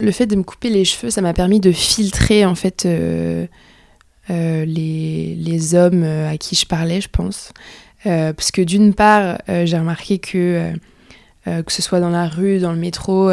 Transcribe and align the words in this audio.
Le 0.00 0.12
fait 0.12 0.26
de 0.26 0.36
me 0.36 0.42
couper 0.42 0.68
les 0.68 0.84
cheveux, 0.84 1.10
ça 1.10 1.22
m'a 1.22 1.32
permis 1.32 1.58
de 1.60 1.72
filtrer 1.72 2.44
en 2.44 2.54
fait 2.54 2.84
les, 2.84 3.48
les, 5.34 5.74
hommes 5.74 6.02
à 6.04 6.36
qui 6.36 6.54
je 6.54 6.66
parlais, 6.66 7.00
je 7.00 7.08
pense. 7.08 7.52
parce 8.04 8.50
que 8.50 8.60
d'une 8.60 8.92
part, 8.92 9.38
j'ai 9.48 9.78
remarqué 9.78 10.18
que 10.18 10.72
que 11.46 11.72
ce 11.72 11.80
soit 11.80 12.00
dans 12.00 12.10
la 12.10 12.28
rue, 12.28 12.58
dans 12.58 12.72
le 12.72 12.78
métro, 12.78 13.30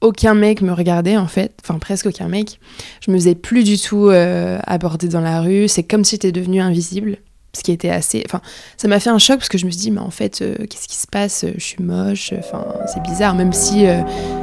aucun 0.00 0.34
mec 0.34 0.62
me 0.62 0.72
regardait 0.72 1.16
en 1.16 1.26
fait, 1.26 1.52
enfin 1.62 1.78
presque 1.78 2.06
aucun 2.06 2.28
mec. 2.28 2.60
Je 3.04 3.10
me 3.10 3.16
faisais 3.16 3.34
plus 3.34 3.64
du 3.64 3.78
tout 3.78 4.08
euh, 4.08 4.58
aborder 4.66 5.08
dans 5.08 5.20
la 5.20 5.40
rue. 5.40 5.68
C'est 5.68 5.82
comme 5.82 6.04
si 6.04 6.12
j'étais 6.12 6.32
devenue 6.32 6.60
invisible, 6.60 7.18
ce 7.56 7.62
qui 7.62 7.72
était 7.72 7.90
assez. 7.90 8.22
Enfin, 8.26 8.40
ça 8.76 8.88
m'a 8.88 9.00
fait 9.00 9.10
un 9.10 9.18
choc 9.18 9.38
parce 9.38 9.48
que 9.48 9.58
je 9.58 9.66
me 9.66 9.70
suis 9.70 9.80
dit, 9.80 9.90
mais 9.90 10.00
en 10.00 10.10
fait, 10.10 10.42
euh, 10.42 10.54
qu'est-ce 10.70 10.88
qui 10.88 10.96
se 10.96 11.06
passe? 11.06 11.44
Je 11.56 11.64
suis 11.64 11.82
moche. 11.82 12.32
Enfin, 12.38 12.64
c'est 12.92 13.02
bizarre. 13.02 13.34
Même 13.34 13.52
si 13.52 13.86
euh, 13.86 14.00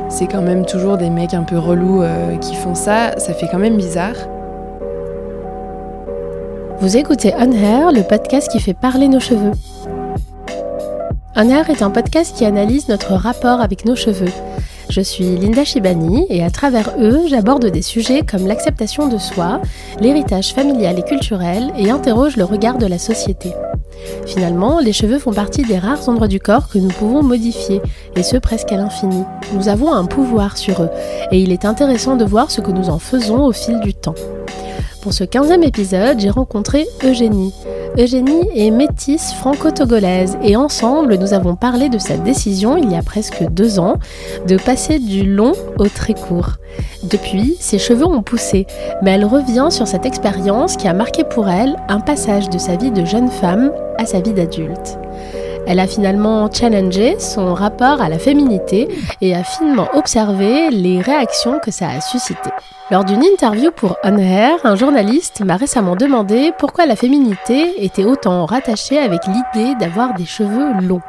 c'est 0.09 0.27
quand 0.27 0.41
même 0.41 0.66
toujours 0.66 0.98
des 0.98 1.09
mecs 1.09 1.34
un 1.34 1.44
peu 1.44 1.57
relous 1.57 2.04
qui 2.41 2.55
font 2.55 2.76
ça, 2.76 3.18
ça 3.18 3.34
fait 3.34 3.48
quand 3.49 3.59
même 3.59 3.77
bizarre. 3.77 4.16
Vous 6.80 6.98
écoutez 6.98 7.34
On 7.38 7.52
Hair, 7.52 7.91
le 7.94 8.02
podcast 8.02 8.52
qui 8.52 8.59
fait 8.59 8.73
parler 8.73 9.08
nos 9.08 9.22
cheveux. 9.22 9.52
On 11.36 11.50
Hair 11.50 11.70
est 11.70 11.81
un 11.81 11.89
podcast 11.89 12.36
qui 12.36 12.45
analyse 12.45 12.89
notre 12.89 13.14
rapport 13.14 13.61
avec 13.61 13.86
nos 13.86 13.95
cheveux 13.95 14.31
je 14.93 15.02
suis 15.02 15.38
Linda 15.38 15.65
Shibani 15.65 16.27
et 16.29 16.43
à 16.43 16.52
travers 16.52 16.91
eux, 16.99 17.21
j'aborde 17.27 17.65
des 17.65 17.81
sujets 17.81 18.21
comme 18.21 18.45
l'acceptation 18.45 19.07
de 19.07 19.17
soi, 19.17 19.59
l'héritage 19.99 20.53
familial 20.53 20.99
et 20.99 21.03
culturel 21.03 21.73
et 21.79 21.89
interroge 21.89 22.38
le 22.38 22.43
regard 22.43 22.77
de 22.77 22.85
la 22.85 22.99
société. 22.99 23.53
Finalement, 24.27 24.79
les 24.79 24.93
cheveux 24.93 25.17
font 25.17 25.33
partie 25.33 25.63
des 25.63 25.79
rares 25.79 26.07
endroits 26.09 26.27
du 26.27 26.39
corps 26.39 26.69
que 26.69 26.77
nous 26.77 26.89
pouvons 26.89 27.23
modifier, 27.23 27.81
et 28.16 28.21
ce 28.21 28.38
presque 28.38 28.71
à 28.71 28.77
l'infini. 28.77 29.23
Nous 29.55 29.67
avons 29.67 29.91
un 29.91 30.05
pouvoir 30.05 30.57
sur 30.57 30.83
eux, 30.83 30.89
et 31.31 31.39
il 31.39 31.52
est 31.52 31.66
intéressant 31.66 32.16
de 32.16 32.25
voir 32.25 32.52
ce 32.52 32.61
que 32.61 32.71
nous 32.71 32.91
en 32.91 32.99
faisons 32.99 33.44
au 33.45 33.52
fil 33.52 33.80
du 33.80 33.95
temps. 33.95 34.16
Pour 35.02 35.13
ce 35.13 35.23
15e 35.23 35.63
épisode, 35.63 36.19
j'ai 36.19 36.30
rencontré 36.30 36.85
Eugénie. 37.03 37.53
Eugénie 37.95 38.49
est 38.55 38.72
métisse 38.72 39.33
franco-togolaise 39.33 40.36
et 40.41 40.55
ensemble 40.55 41.16
nous 41.17 41.36
avons 41.36 41.55
parlé 41.55 41.89
de 41.89 42.00
sa 42.00 42.17
décision 42.17 42.75
il 42.75 42.91
y 42.91 42.95
a 42.95 43.03
presque 43.03 43.44
deux 43.52 43.77
ans 43.77 43.97
de 44.47 44.58
passer 44.58 44.97
du 44.97 45.23
long 45.23 45.52
au 45.77 45.88
très 45.88 46.16
court. 46.16 46.53
Depuis, 47.03 47.55
ses 47.59 47.77
cheveux 47.77 48.08
ont 48.08 48.23
poussé, 48.23 48.66
mais 49.03 49.11
elle 49.11 49.25
revient 49.25 49.67
sur 49.69 49.88
cette 49.88 50.08
expérience 50.08 50.75
qui 50.75 50.88
a 50.88 50.94
marqué 50.94 51.23
pour 51.23 51.47
elle 51.47 51.75
un 51.88 52.00
passage 52.00 52.50
de 52.50 52.58
sa 52.58 52.77
vie 52.77 52.89
de 52.89 53.05
jeune 53.05 53.30
femme 53.30 53.72
à 54.00 54.07
sa 54.07 54.22
vie 54.22 54.33
d'adulte. 54.33 54.97
Elle 55.66 55.80
a 55.80 55.88
finalement 55.88 56.52
challengé 56.52 57.19
son 57.19 57.53
rapport 57.53 58.02
à 58.02 58.09
la 58.09 58.19
féminité 58.19 58.89
et 59.22 59.33
a 59.33 59.44
finement 59.44 59.88
observé 59.94 60.69
les 60.69 61.00
réactions 61.00 61.59
que 61.59 61.72
ça 61.72 61.89
a 61.89 62.02
suscité. 62.02 62.50
Lors 62.92 63.06
d'une 63.06 63.23
interview 63.23 63.72
pour 63.72 63.95
On 64.03 64.17
Air, 64.17 64.58
un 64.66 64.75
journaliste 64.75 65.41
m'a 65.41 65.56
récemment 65.56 65.95
demandé 65.95 66.52
pourquoi 66.58 66.86
la 66.86 66.95
féminité 66.95 67.84
était 67.84 68.03
autant 68.03 68.45
rattachée 68.45 69.00
avec 69.00 69.22
l'idée 69.25 69.73
d'avoir 69.80 70.14
des 70.14 70.25
cheveux 70.25 70.73
longs. 70.81 71.02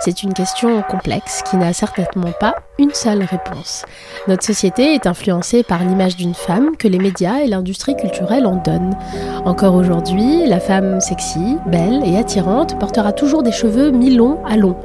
C'est 0.00 0.22
une 0.22 0.34
question 0.34 0.82
complexe 0.82 1.42
qui 1.48 1.56
n'a 1.56 1.72
certainement 1.72 2.32
pas 2.38 2.54
une 2.78 2.92
seule 2.92 3.22
réponse. 3.22 3.84
Notre 4.28 4.44
société 4.44 4.94
est 4.94 5.06
influencée 5.06 5.62
par 5.62 5.82
l'image 5.82 6.16
d'une 6.16 6.34
femme 6.34 6.76
que 6.76 6.88
les 6.88 6.98
médias 6.98 7.38
et 7.38 7.46
l'industrie 7.46 7.96
culturelle 7.96 8.46
en 8.46 8.56
donnent. 8.56 8.96
Encore 9.44 9.74
aujourd'hui, 9.74 10.46
la 10.46 10.60
femme 10.60 11.00
sexy, 11.00 11.56
belle 11.66 12.02
et 12.04 12.18
attirante 12.18 12.78
portera 12.78 13.12
toujours 13.12 13.42
des 13.42 13.52
cheveux 13.52 13.90
mi-longs 13.90 14.38
à 14.44 14.56
longs. 14.56 14.76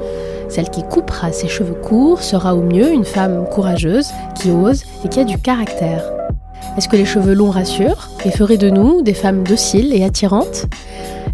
Celle 0.48 0.70
qui 0.70 0.82
coupera 0.82 1.32
ses 1.32 1.48
cheveux 1.48 1.74
courts 1.74 2.22
sera 2.22 2.54
au 2.54 2.62
mieux 2.62 2.90
une 2.92 3.04
femme 3.04 3.46
courageuse, 3.50 4.10
qui 4.34 4.50
ose 4.50 4.84
et 5.04 5.08
qui 5.08 5.20
a 5.20 5.24
du 5.24 5.38
caractère. 5.38 6.02
Est-ce 6.76 6.88
que 6.88 6.96
les 6.96 7.04
cheveux 7.04 7.34
longs 7.34 7.50
rassurent 7.50 8.10
et 8.24 8.30
feraient 8.30 8.56
de 8.56 8.70
nous 8.70 9.02
des 9.02 9.14
femmes 9.14 9.44
dociles 9.44 9.94
et 9.94 10.04
attirantes? 10.04 10.66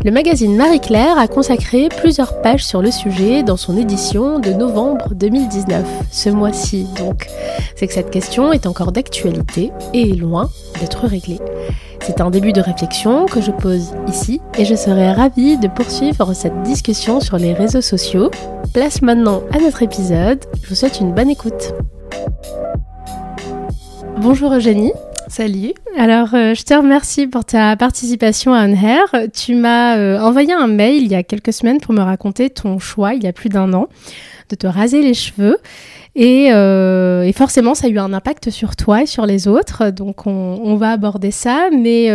Le 0.05 0.11
magazine 0.11 0.57
Marie-Claire 0.57 1.19
a 1.19 1.29
consacré 1.29 1.89
plusieurs 1.89 2.41
pages 2.41 2.65
sur 2.65 2.83
le 2.83 2.91
sujet 2.91 3.43
dans 3.43 3.57
son 3.57 3.77
édition 3.77 4.39
de 4.39 4.51
novembre 4.51 5.15
2019, 5.15 5.85
ce 6.11 6.31
mois-ci 6.31 6.87
donc. 6.97 7.27
C'est 7.75 7.87
que 7.87 7.93
cette 7.93 8.11
question 8.11 8.53
est 8.53 8.67
encore 8.67 8.93
d'actualité 8.93 9.73
et 9.95 10.11
est 10.11 10.15
loin 10.15 10.51
d'être 10.81 11.07
réglée. 11.07 11.41
C'est 12.03 12.21
un 12.21 12.31
début 12.31 12.53
de 12.53 12.61
réflexion 12.61 13.27
que 13.27 13.41
je 13.41 13.51
pose 13.51 13.93
ici 14.07 14.41
et 14.57 14.65
je 14.65 14.75
serai 14.75 15.11
ravie 15.13 15.59
de 15.59 15.67
poursuivre 15.67 16.35
cette 16.35 16.63
discussion 16.63 17.21
sur 17.21 17.37
les 17.37 17.53
réseaux 17.53 17.81
sociaux. 17.81 18.31
Place 18.73 19.03
maintenant 19.03 19.43
à 19.53 19.59
notre 19.59 19.83
épisode. 19.83 20.45
Je 20.63 20.69
vous 20.69 20.75
souhaite 20.77 21.01
une 21.01 21.13
bonne 21.13 21.31
écoute. 21.31 21.73
Bonjour 24.19 24.53
Eugénie. 24.53 24.93
Salut. 25.29 25.73
Alors, 25.99 26.35
euh, 26.35 26.55
je 26.55 26.63
te 26.63 26.73
remercie 26.73 27.27
pour 27.27 27.45
ta 27.45 27.77
participation 27.77 28.55
à 28.55 28.69
Hair. 28.69 29.29
Tu 29.35 29.57
m'as 29.57 29.97
euh, 29.97 30.21
envoyé 30.21 30.53
un 30.53 30.69
mail 30.69 31.03
il 31.03 31.11
y 31.11 31.17
a 31.17 31.25
quelques 31.25 31.53
semaines 31.53 31.81
pour 31.81 31.95
me 31.95 32.01
raconter 32.01 32.49
ton 32.49 32.79
choix, 32.79 33.15
il 33.15 33.25
y 33.25 33.27
a 33.27 33.33
plus 33.33 33.49
d'un 33.49 33.73
an, 33.73 33.89
de 34.51 34.55
te 34.55 34.69
raser 34.69 35.03
les 35.03 35.15
cheveux. 35.15 35.59
Et, 36.15 36.53
euh, 36.53 37.31
forcément, 37.33 37.75
ça 37.75 37.89
a 37.89 37.91
eu 37.91 37.99
un 37.99 38.13
impact 38.13 38.51
sur 38.51 38.77
toi 38.77 39.03
et 39.03 39.07
sur 39.07 39.27
les 39.27 39.49
autres. 39.49 39.91
Donc, 39.91 40.29
on, 40.29 40.61
on 40.63 40.77
va 40.77 40.93
aborder 40.93 41.33
ça. 41.33 41.71
Mais 41.73 42.09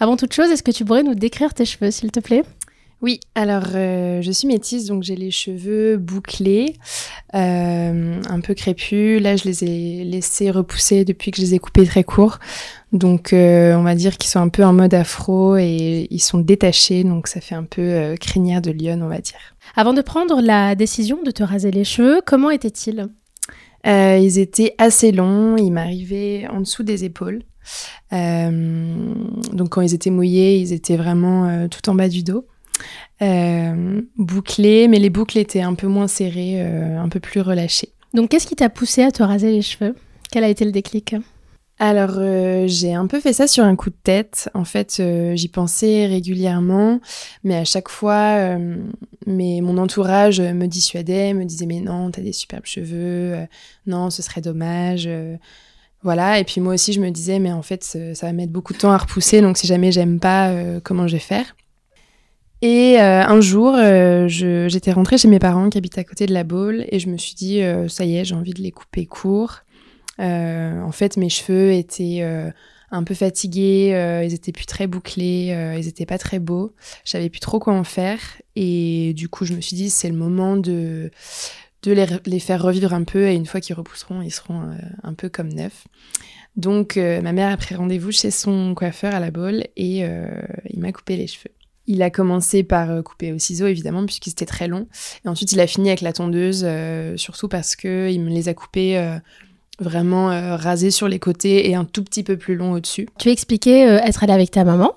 avant 0.00 0.16
toute 0.16 0.32
chose, 0.32 0.50
est-ce 0.50 0.64
que 0.64 0.72
tu 0.72 0.84
pourrais 0.84 1.04
nous 1.04 1.14
décrire 1.14 1.54
tes 1.54 1.64
cheveux, 1.64 1.92
s'il 1.92 2.10
te 2.10 2.20
plaît? 2.20 2.42
Oui, 3.02 3.18
alors 3.34 3.64
euh, 3.74 4.22
je 4.22 4.30
suis 4.30 4.46
métisse, 4.46 4.86
donc 4.86 5.02
j'ai 5.02 5.16
les 5.16 5.32
cheveux 5.32 5.96
bouclés, 5.96 6.76
euh, 7.34 8.20
un 8.30 8.40
peu 8.40 8.54
crépus. 8.54 9.20
Là, 9.20 9.34
je 9.34 9.42
les 9.42 9.64
ai 9.64 10.04
laissés 10.04 10.52
repousser 10.52 11.04
depuis 11.04 11.32
que 11.32 11.38
je 11.38 11.42
les 11.42 11.54
ai 11.54 11.58
coupés 11.58 11.84
très 11.84 12.04
courts. 12.04 12.38
Donc, 12.92 13.32
euh, 13.32 13.74
on 13.74 13.82
va 13.82 13.96
dire 13.96 14.18
qu'ils 14.18 14.30
sont 14.30 14.38
un 14.38 14.48
peu 14.48 14.62
en 14.64 14.72
mode 14.72 14.94
afro 14.94 15.56
et 15.56 16.06
ils 16.10 16.20
sont 16.20 16.38
détachés, 16.38 17.02
donc 17.02 17.26
ça 17.26 17.40
fait 17.40 17.56
un 17.56 17.64
peu 17.64 18.14
crinière 18.20 18.62
de 18.62 18.70
lionne, 18.70 19.02
on 19.02 19.08
va 19.08 19.20
dire. 19.20 19.56
Avant 19.74 19.94
de 19.94 20.02
prendre 20.02 20.40
la 20.40 20.76
décision 20.76 21.18
de 21.24 21.32
te 21.32 21.42
raser 21.42 21.72
les 21.72 21.84
cheveux, 21.84 22.20
comment 22.24 22.50
étaient-ils? 22.50 23.08
Ils 23.84 24.38
étaient 24.38 24.76
assez 24.78 25.10
longs, 25.10 25.56
ils 25.56 25.72
m'arrivaient 25.72 26.46
en 26.52 26.60
dessous 26.60 26.84
des 26.84 27.02
épaules. 27.02 27.42
donc, 28.12 29.70
quand 29.70 29.80
ils 29.80 29.94
étaient 29.94 30.10
mouillés, 30.10 30.58
ils 30.58 30.72
étaient 30.72 30.96
vraiment 30.96 31.66
tout 31.68 31.90
en 31.90 31.96
bas 31.96 32.08
du 32.08 32.22
dos. 32.22 32.46
Euh, 33.22 34.00
bouclées, 34.16 34.88
mais 34.88 34.98
les 34.98 35.10
boucles 35.10 35.38
étaient 35.38 35.60
un 35.60 35.74
peu 35.74 35.86
moins 35.86 36.08
serrées, 36.08 36.54
euh, 36.56 36.98
un 36.98 37.08
peu 37.08 37.20
plus 37.20 37.40
relâchées. 37.40 37.90
Donc 38.14 38.30
qu'est-ce 38.30 38.48
qui 38.48 38.56
t'a 38.56 38.68
poussé 38.68 39.04
à 39.04 39.12
te 39.12 39.22
raser 39.22 39.52
les 39.52 39.62
cheveux? 39.62 39.94
Quel 40.32 40.42
a 40.42 40.48
été 40.48 40.64
le 40.64 40.72
déclic? 40.72 41.14
Alors 41.78 42.14
euh, 42.18 42.64
j'ai 42.66 42.94
un 42.94 43.06
peu 43.06 43.20
fait 43.20 43.32
ça 43.32 43.46
sur 43.46 43.64
un 43.64 43.76
coup 43.76 43.90
de 43.90 43.96
tête. 44.02 44.48
En 44.54 44.64
fait, 44.64 45.00
j'y 45.34 45.48
pensais 45.48 46.06
régulièrement, 46.06 47.00
mais 47.44 47.56
à 47.56 47.64
chaque 47.64 47.88
fois, 47.88 48.58
mais 49.26 49.60
mon 49.62 49.78
entourage 49.78 50.40
me 50.40 50.66
dissuadait, 50.66 51.32
me 51.32 51.44
disait 51.44 51.66
mais 51.66 51.80
non, 51.80 52.10
t'as 52.10 52.22
des 52.22 52.32
superbes 52.32 52.66
cheveux, 52.66 53.36
non, 53.86 54.10
ce 54.10 54.22
serait 54.22 54.40
dommage. 54.40 55.08
voilà, 56.02 56.40
et 56.40 56.44
puis 56.44 56.60
moi 56.60 56.74
aussi 56.74 56.92
je 56.92 57.00
me 57.00 57.10
disais 57.10 57.38
mais 57.38 57.52
en 57.52 57.62
fait 57.62 57.84
ça 57.84 58.26
va 58.26 58.32
mettre 58.32 58.52
beaucoup 58.52 58.72
de 58.72 58.78
temps 58.78 58.92
à 58.92 58.98
repousser, 58.98 59.40
donc 59.40 59.56
si 59.58 59.66
jamais 59.66 59.92
j'aime 59.92 60.18
pas, 60.18 60.52
comment 60.82 61.06
je 61.06 61.14
vais 61.14 61.20
faire? 61.20 61.54
Et 62.62 63.00
euh, 63.00 63.24
un 63.26 63.40
jour, 63.40 63.74
euh, 63.76 64.28
j'étais 64.28 64.92
rentrée 64.92 65.18
chez 65.18 65.26
mes 65.26 65.40
parents 65.40 65.68
qui 65.68 65.78
habitent 65.78 65.98
à 65.98 66.04
côté 66.04 66.26
de 66.26 66.32
la 66.32 66.44
Baule 66.44 66.86
et 66.90 67.00
je 67.00 67.08
me 67.08 67.16
suis 67.16 67.34
dit, 67.34 67.60
euh, 67.60 67.88
ça 67.88 68.04
y 68.04 68.16
est, 68.16 68.24
j'ai 68.24 68.36
envie 68.36 68.54
de 68.54 68.62
les 68.62 68.70
couper 68.70 69.04
court. 69.04 69.62
en 70.20 70.92
fait, 70.92 71.16
mes 71.16 71.28
cheveux 71.28 71.72
étaient 71.72 72.22
un 72.92 73.02
peu 73.02 73.14
fatigués, 73.14 74.22
ils 74.24 74.32
étaient 74.32 74.52
plus 74.52 74.66
très 74.66 74.86
bouclés, 74.86 75.76
ils 75.76 75.88
étaient 75.88 76.06
pas 76.06 76.18
très 76.18 76.38
beaux. 76.38 76.72
Je 77.04 77.10
savais 77.10 77.30
plus 77.30 77.40
trop 77.40 77.58
quoi 77.58 77.74
en 77.74 77.82
faire 77.82 78.20
et 78.54 79.12
du 79.16 79.28
coup, 79.28 79.44
je 79.44 79.54
me 79.54 79.60
suis 79.60 79.74
dit, 79.74 79.90
c'est 79.90 80.08
le 80.08 80.16
moment 80.16 80.56
de 80.56 81.10
de 81.82 81.90
les, 81.90 82.06
les, 82.26 82.38
faire 82.38 82.62
revivre 82.62 82.94
un 82.94 83.02
peu 83.02 83.26
et 83.26 83.34
une 83.34 83.46
fois 83.46 83.60
qu'ils 83.60 83.74
repousseront, 83.74 84.22
ils 84.22 84.30
seront 84.30 84.70
un 85.02 85.14
peu 85.14 85.28
comme 85.28 85.48
neufs. 85.48 85.88
Donc, 86.54 86.94
ma 86.94 87.32
mère 87.32 87.50
a 87.50 87.56
pris 87.56 87.74
rendez-vous 87.74 88.12
chez 88.12 88.30
son 88.30 88.76
coiffeur 88.76 89.16
à 89.16 89.18
la 89.18 89.32
Baule 89.32 89.64
et 89.74 90.04
il 90.70 90.78
m'a 90.78 90.92
coupé 90.92 91.16
les 91.16 91.26
cheveux. 91.26 91.50
Il 91.86 92.02
a 92.02 92.10
commencé 92.10 92.62
par 92.62 92.90
euh, 92.90 93.02
couper 93.02 93.32
au 93.32 93.38
ciseau, 93.38 93.66
évidemment, 93.66 94.04
puisqu'il 94.04 94.30
était 94.30 94.46
très 94.46 94.68
long. 94.68 94.86
Et 95.24 95.28
ensuite, 95.28 95.52
il 95.52 95.60
a 95.60 95.66
fini 95.66 95.88
avec 95.88 96.00
la 96.00 96.12
tondeuse, 96.12 96.62
euh, 96.64 97.16
surtout 97.16 97.48
parce 97.48 97.76
qu'il 97.76 98.20
me 98.20 98.30
les 98.30 98.48
a 98.48 98.54
coupés 98.54 98.98
euh, 98.98 99.18
vraiment 99.80 100.28
rasés 100.56 100.92
sur 100.92 101.08
les 101.08 101.18
côtés 101.18 101.68
et 101.68 101.74
un 101.74 101.84
tout 101.84 102.04
petit 102.04 102.22
peu 102.22 102.36
plus 102.36 102.54
long 102.54 102.72
au-dessus. 102.72 103.08
Tu 103.18 103.30
expliquais 103.30 103.80
être 103.80 104.22
allée 104.22 104.32
avec 104.32 104.50
ta 104.50 104.64
maman 104.64 104.92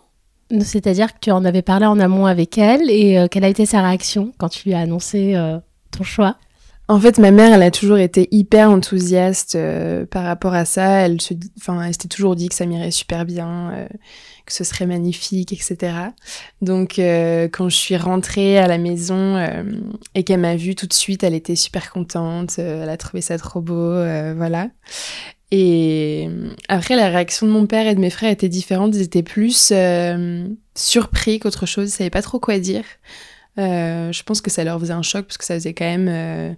c'est-à-dire 0.61 1.11
que 1.11 1.19
tu 1.21 1.31
en 1.31 1.43
avais 1.43 1.63
parlé 1.63 1.87
en 1.87 1.99
amont 1.99 2.27
avec 2.27 2.59
elle 2.59 2.87
et 2.91 3.25
quelle 3.31 3.43
a 3.43 3.47
été 3.47 3.65
sa 3.65 3.81
réaction 3.81 4.31
quand 4.37 4.47
tu 4.47 4.69
lui 4.69 4.75
as 4.75 4.79
annoncé 4.81 5.33
ton 5.89 6.03
choix? 6.03 6.37
En 6.87 6.99
fait, 6.99 7.17
ma 7.17 7.31
mère, 7.31 7.53
elle 7.53 7.63
a 7.63 7.71
toujours 7.71 7.97
été 7.97 8.27
hyper 8.31 8.69
enthousiaste 8.69 9.57
par 10.11 10.23
rapport 10.23 10.53
à 10.53 10.65
ça. 10.65 11.05
Elle 11.05 11.21
se, 11.21 11.33
enfin, 11.57 11.81
elle 11.81 11.93
s'était 11.93 12.07
toujours 12.07 12.35
dit 12.35 12.49
que 12.49 12.55
ça 12.55 12.65
m'irait 12.65 12.91
super 12.91 13.25
bien, 13.25 13.87
que 14.45 14.53
ce 14.53 14.63
serait 14.63 14.85
magnifique, 14.85 15.51
etc. 15.51 15.93
Donc 16.61 16.99
euh, 16.99 17.47
quand 17.51 17.69
je 17.69 17.75
suis 17.75 17.97
rentrée 17.97 18.57
à 18.57 18.67
la 18.67 18.77
maison 18.77 19.35
euh, 19.35 19.63
et 20.13 20.23
qu'elle 20.23 20.39
m'a 20.39 20.55
vue 20.55 20.75
tout 20.75 20.87
de 20.87 20.93
suite, 20.93 21.23
elle 21.23 21.33
était 21.33 21.55
super 21.55 21.91
contente, 21.91 22.55
euh, 22.59 22.83
elle 22.83 22.89
a 22.89 22.97
trouvé 22.97 23.21
ça 23.21 23.37
trop 23.37 23.61
beau, 23.61 23.93
voilà. 24.35 24.69
Et 25.51 26.27
après, 26.67 26.95
la 26.95 27.07
réaction 27.07 27.47
de 27.47 27.51
mon 27.51 27.65
père 27.65 27.87
et 27.87 27.95
de 27.95 27.99
mes 27.99 28.09
frères 28.09 28.31
était 28.31 28.49
différente. 28.49 28.95
Ils 28.95 29.03
étaient 29.03 29.23
plus 29.23 29.71
surpris 30.75 31.39
qu'autre 31.39 31.65
chose. 31.65 31.89
Ils 31.89 31.91
savaient 31.91 32.09
pas 32.09 32.23
trop 32.23 32.39
quoi 32.39 32.57
dire. 32.59 32.83
Je 33.57 34.23
pense 34.23 34.41
que 34.41 34.51
ça 34.51 34.63
leur 34.63 34.79
faisait 34.79 34.93
un 34.93 35.01
choc 35.01 35.25
parce 35.25 35.37
que 35.37 35.45
ça 35.45 35.55
faisait 35.55 35.73
quand 35.73 35.85
même 35.85 36.55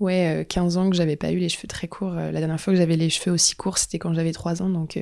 ouais, 0.00 0.46
15 0.48 0.76
ans 0.76 0.90
que 0.90 0.96
j'avais 0.96 1.16
pas 1.16 1.32
eu 1.32 1.38
les 1.38 1.48
cheveux 1.48 1.68
très 1.68 1.88
courts. 1.88 2.14
la 2.14 2.32
dernière 2.32 2.60
fois 2.60 2.72
que 2.72 2.78
j'avais 2.78 2.96
les 2.96 3.10
cheveux 3.10 3.32
aussi 3.32 3.54
courts, 3.56 3.78
c'était 3.78 3.98
quand 3.98 4.12
j'avais 4.14 4.32
3 4.32 4.62
ans. 4.62 4.68
Donc, 4.68 4.98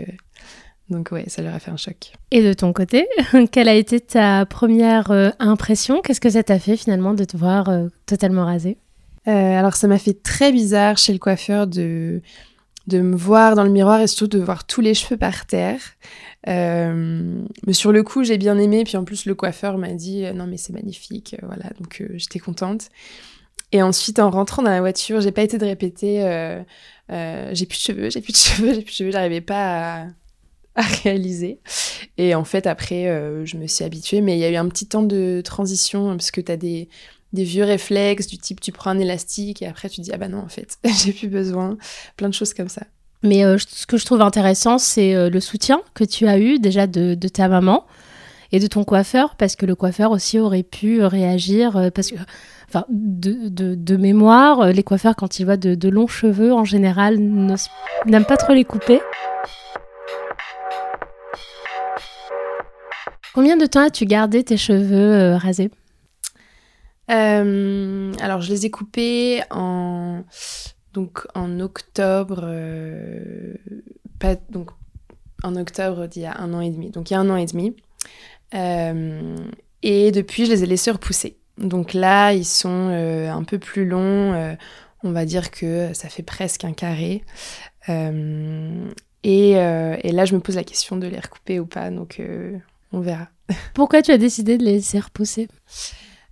donc 0.93 1.11
ouais, 1.11 1.25
ça 1.27 1.43
leur 1.43 1.55
a 1.55 1.59
fait 1.59 1.71
un 1.71 1.77
choc. 1.77 2.13
Et 2.31 2.43
de 2.43 2.53
ton 2.53 2.73
côté, 2.73 3.09
quelle 3.51 3.69
a 3.69 3.75
été 3.75 4.01
ta 4.01 4.47
première 4.47 5.11
euh, 5.11 5.31
impression? 5.39 6.01
Qu'est-ce 6.03 6.21
que 6.21 6.31
ça 6.31 6.43
t'a 6.43 6.59
fait 6.59 6.77
finalement 6.77 7.15
de 7.15 7.25
te 7.25 7.37
voir 7.37 7.69
euh, 7.69 7.89
totalement 8.07 8.45
rasée? 8.45 8.77
Euh, 9.27 9.59
Alors 9.59 9.75
ça 9.75 9.89
m'a 9.89 9.99
fait 9.99 10.23
très 10.23 10.53
bizarre 10.53 10.99
chez 10.99 11.13
le 11.13 11.19
coiffeur 11.19 11.67
de, 11.67 12.21
de 12.89 13.01
me 13.01 13.17
voir 13.17 13.55
dans 13.55 13.65
le 13.65 13.71
miroir 13.71 14.01
et 14.01 14.07
surtout 14.07 14.39
de 14.39 14.45
voir 14.45 14.65
tous 14.65 14.81
les 14.81 14.95
cheveux 14.95 15.17
par 15.17 15.47
terre. 15.47 15.81
Mais 16.47 17.73
sur 17.73 17.93
le 17.93 18.03
coup, 18.03 18.25
j'ai 18.25 18.39
bien 18.39 18.59
aimé. 18.59 18.85
Puis 18.85 18.97
en 18.97 19.05
plus, 19.05 19.27
le 19.27 19.35
coiffeur 19.35 19.79
m'a 19.79 19.93
dit 19.93 20.25
non 20.35 20.47
mais 20.47 20.57
c'est 20.57 20.73
magnifique, 20.73 21.37
voilà. 21.43 21.71
Donc 21.81 22.05
j'étais 22.15 22.39
contente. 22.39 22.89
Et 23.75 23.83
ensuite, 23.83 24.19
en 24.19 24.31
rentrant 24.31 24.63
dans 24.63 24.71
la 24.71 24.81
voiture, 24.81 25.21
j'ai 25.21 25.33
pas 25.33 25.43
été 25.43 25.59
de 25.59 25.65
répéter. 25.65 26.19
j'ai 27.09 27.67
plus 27.67 27.79
de 27.79 27.83
cheveux, 27.83 28.11
j'ai 28.11 28.21
plus 28.21 28.33
de 28.33 28.37
cheveux, 28.39 28.75
j'ai 28.75 28.83
plus 28.83 28.93
de 28.93 28.97
cheveux. 28.97 29.11
J'arrivais 29.11 29.41
pas 29.41 30.09
à 30.75 30.83
réaliser. 30.83 31.61
Et 32.19 32.35
en 32.35 32.45
fait, 32.45 32.67
après, 32.67 33.09
euh, 33.09 33.45
je 33.45 33.57
me 33.57 33.67
suis 33.67 33.85
habituée, 33.85 34.21
mais 34.21 34.37
il 34.37 34.41
y 34.41 34.45
a 34.45 34.51
eu 34.51 34.57
un 34.57 34.69
petit 34.69 34.87
temps 34.87 35.03
de 35.03 35.43
transition, 35.45 36.11
parce 36.11 36.31
que 36.31 36.41
tu 36.41 36.53
as 36.53 36.57
des, 36.57 36.89
des 37.33 37.45
vieux 37.45 37.65
réflexes 37.65 38.27
du 38.27 38.39
type 38.39 38.61
tu 38.61 38.73
prends 38.73 38.91
un 38.91 38.99
élastique 38.99 39.63
et 39.63 39.67
après 39.67 39.89
tu 39.89 40.01
dis 40.01 40.11
ah 40.13 40.19
bah 40.19 40.29
non, 40.29 40.39
en 40.39 40.49
fait, 40.49 40.79
j'ai 41.05 41.13
plus 41.13 41.29
besoin. 41.29 41.77
Plein 42.17 42.29
de 42.29 42.35
choses 42.35 42.55
comme 42.55 42.69
ça. 42.69 42.83
Mais 43.23 43.45
euh, 43.45 43.57
ce 43.59 43.87
que 43.87 43.97
je 43.97 44.05
trouve 44.05 44.21
intéressant, 44.21 44.79
c'est 44.79 45.15
euh, 45.15 45.31
le 45.31 45.41
soutien 45.41 45.81
que 45.95 46.05
tu 46.05 46.27
as 46.27 46.39
eu 46.39 46.59
déjà 46.59 46.87
de, 46.87 47.15
ta 47.29 47.49
maman 47.49 47.87
et 48.51 48.59
de 48.59 48.67
ton 48.67 48.85
coiffeur, 48.85 49.37
parce 49.37 49.57
que 49.57 49.65
le 49.65 49.75
coiffeur 49.75 50.11
aussi 50.11 50.39
aurait 50.39 50.63
pu 50.63 51.03
réagir, 51.03 51.91
parce 51.95 52.11
que, 52.11 52.17
enfin, 52.69 52.85
de, 52.91 53.97
mémoire, 53.97 54.67
les 54.73 54.83
coiffeurs, 54.83 55.17
quand 55.17 55.39
ils 55.39 55.45
voient 55.45 55.57
de, 55.57 55.89
longs 55.89 56.07
cheveux, 56.07 56.53
en 56.53 56.65
général, 56.65 57.19
n'aiment 57.19 58.27
pas 58.27 58.37
trop 58.37 58.53
les 58.53 58.65
couper. 58.65 59.01
Combien 63.35 63.57
de 63.57 63.65
temps 63.65 63.81
as-tu 63.81 64.05
gardé 64.05 64.45
tes 64.45 64.59
cheveux 64.59 65.15
euh, 65.15 65.37
rasés? 65.39 65.71
Euh, 67.11 68.13
Alors, 68.21 68.43
je 68.43 68.51
les 68.51 68.67
ai 68.67 68.71
coupés 68.71 69.43
en, 69.51 70.23
donc, 70.93 71.27
en 71.35 71.61
octobre, 71.61 72.41
euh, 72.45 73.55
pas, 74.19 74.37
donc, 74.51 74.71
en 75.43 75.57
octobre 75.57 76.07
d'il 76.07 76.23
y 76.23 76.27
a 76.27 76.39
un 76.39 76.53
an 76.55 76.61
et 76.61 76.71
demi. 76.71 76.91
Donc, 76.91 77.11
il 77.11 77.15
y 77.15 77.17
a 77.17 77.21
un 77.21 77.31
an 77.31 77.37
et 77.37 77.47
demi. 77.47 77.75
et 79.83 80.13
depuis, 80.13 80.47
je 80.47 80.51
les 80.51 80.63
ai 80.65 80.67
laissés 80.67 80.91
repousser. 80.91 81.37
Donc 81.59 81.93
là, 81.93 82.33
ils 82.33 82.47
sont 82.47 82.69
un 82.69 83.45
peu 83.45 83.59
plus 83.59 83.87
longs. 83.87 84.57
on 85.03 85.13
va 85.13 85.25
dire 85.25 85.51
que 85.51 85.93
ça 85.95 86.09
fait 86.09 86.23
presque 86.23 86.65
un 86.65 86.73
carré. 86.73 87.25
Et, 87.89 89.51
et, 89.51 90.13
là, 90.13 90.25
je 90.25 90.35
me 90.35 90.41
pose 90.41 90.57
la 90.57 90.65
question 90.65 90.97
de 90.97 91.07
les 91.07 91.19
recouper 91.19 91.61
ou 91.61 91.67
pas. 91.67 91.91
Donc, 91.91 92.21
on 92.93 93.01
verra. 93.01 93.29
Pourquoi 93.75 94.03
tu 94.03 94.13
as 94.13 94.19
décidé 94.19 94.59
de 94.59 94.65
les 94.65 94.75
laisser 94.75 95.01
repousser? 95.01 95.49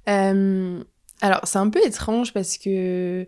Euh, 0.08 0.82
Alors, 1.20 1.40
c'est 1.44 1.58
un 1.58 1.68
peu 1.70 1.84
étrange 1.84 2.32
parce 2.32 2.58
que 2.58 3.26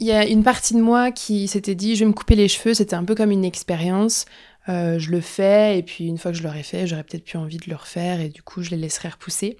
il 0.00 0.06
y 0.06 0.12
a 0.12 0.26
une 0.26 0.42
partie 0.42 0.74
de 0.74 0.80
moi 0.80 1.12
qui 1.12 1.46
s'était 1.46 1.74
dit 1.74 1.94
je 1.94 2.04
vais 2.04 2.08
me 2.08 2.14
couper 2.14 2.34
les 2.34 2.48
cheveux, 2.48 2.74
c'était 2.74 2.96
un 2.96 3.04
peu 3.04 3.14
comme 3.14 3.30
une 3.30 3.44
expérience. 3.44 4.24
Euh, 4.68 4.98
je 4.98 5.10
le 5.10 5.20
fais 5.20 5.78
et 5.78 5.82
puis 5.82 6.06
une 6.06 6.18
fois 6.18 6.32
que 6.32 6.36
je 6.36 6.42
l'aurai 6.42 6.62
fait, 6.62 6.86
j'aurais 6.86 7.04
peut-être 7.04 7.24
plus 7.24 7.38
envie 7.38 7.56
de 7.58 7.68
le 7.68 7.76
refaire 7.76 8.20
et 8.20 8.28
du 8.28 8.42
coup 8.42 8.62
je 8.62 8.70
les 8.70 8.76
laisserai 8.76 9.08
repousser. 9.10 9.56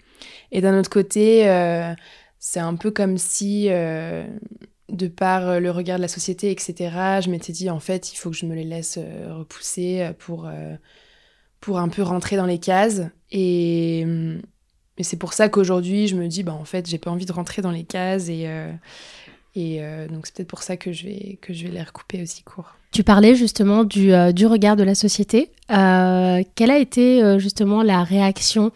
Et 0.52 0.60
d'un 0.60 0.78
autre 0.78 0.90
côté, 0.90 1.48
euh, 1.48 1.94
c'est 2.38 2.60
un 2.60 2.74
peu 2.74 2.90
comme 2.90 3.18
si, 3.18 3.68
de 3.68 5.08
par 5.08 5.60
le 5.60 5.70
regard 5.70 5.98
de 5.98 6.02
la 6.02 6.08
société, 6.08 6.50
etc., 6.50 6.74
je 7.22 7.30
m'étais 7.30 7.52
dit 7.52 7.70
en 7.70 7.80
fait 7.80 8.12
il 8.12 8.16
faut 8.16 8.30
que 8.30 8.36
je 8.36 8.46
me 8.46 8.54
les 8.54 8.64
laisse 8.64 8.98
repousser 9.28 10.10
pour 10.18 10.50
pour 11.60 11.78
un 11.78 11.88
peu 11.88 12.02
rentrer 12.02 12.36
dans 12.36 12.46
les 12.46 12.58
cases. 12.58 13.02
Et, 13.30 14.06
et 15.00 15.02
c'est 15.02 15.16
pour 15.16 15.32
ça 15.32 15.48
qu'aujourd'hui, 15.48 16.08
je 16.08 16.14
me 16.14 16.28
dis, 16.28 16.42
bah, 16.42 16.52
en 16.52 16.66
fait, 16.66 16.86
j'ai 16.86 16.98
pas 16.98 17.10
envie 17.10 17.24
de 17.24 17.32
rentrer 17.32 17.62
dans 17.62 17.70
les 17.70 17.84
cases. 17.84 18.28
Et, 18.28 18.44
euh, 18.46 18.70
et 19.54 19.82
euh, 19.82 20.06
donc, 20.08 20.26
c'est 20.26 20.36
peut-être 20.36 20.48
pour 20.48 20.62
ça 20.62 20.76
que 20.76 20.92
je, 20.92 21.06
vais, 21.06 21.38
que 21.40 21.52
je 21.52 21.66
vais 21.66 21.72
les 21.72 21.82
recouper 21.82 22.22
aussi 22.22 22.42
court. 22.42 22.74
Tu 22.92 23.04
parlais 23.04 23.34
justement 23.34 23.84
du, 23.84 24.12
euh, 24.12 24.32
du 24.32 24.46
regard 24.46 24.76
de 24.76 24.82
la 24.82 24.94
société. 24.94 25.50
quelle 25.68 26.70
a 26.70 26.78
été 26.78 27.38
justement 27.38 27.82
la 27.82 28.02
réaction 28.02 28.72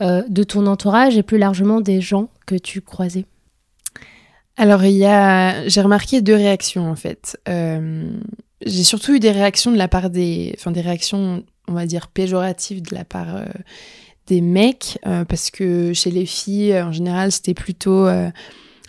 de 0.00 0.42
ton 0.42 0.66
entourage 0.66 1.16
et 1.16 1.22
plus 1.22 1.38
largement 1.38 1.80
des 1.80 2.00
gens 2.00 2.28
que 2.46 2.56
tu 2.56 2.80
croisais? 2.80 3.24
Alors, 4.56 4.84
il 4.84 4.96
y 4.96 5.04
a... 5.04 5.68
j'ai 5.68 5.80
remarqué 5.80 6.22
deux 6.22 6.34
réactions 6.34 6.90
en 6.90 6.96
fait. 6.96 7.38
j'ai 7.46 8.82
surtout 8.82 9.14
eu 9.14 9.20
des 9.20 9.30
réactions 9.30 9.70
de 9.70 9.78
la 9.78 9.86
part 9.86 10.10
des, 10.10 10.54
enfin 10.58 10.72
des 10.72 10.80
réactions 10.80 11.44
on 11.68 11.72
va 11.72 11.86
dire, 11.86 12.08
péjorative 12.08 12.82
de 12.82 12.94
la 12.94 13.04
part 13.04 13.36
euh, 13.36 13.44
des 14.26 14.40
mecs, 14.40 14.98
euh, 15.06 15.24
parce 15.24 15.50
que 15.50 15.92
chez 15.92 16.10
les 16.10 16.26
filles, 16.26 16.80
en 16.80 16.92
général, 16.92 17.32
c'était 17.32 17.54
plutôt... 17.54 18.08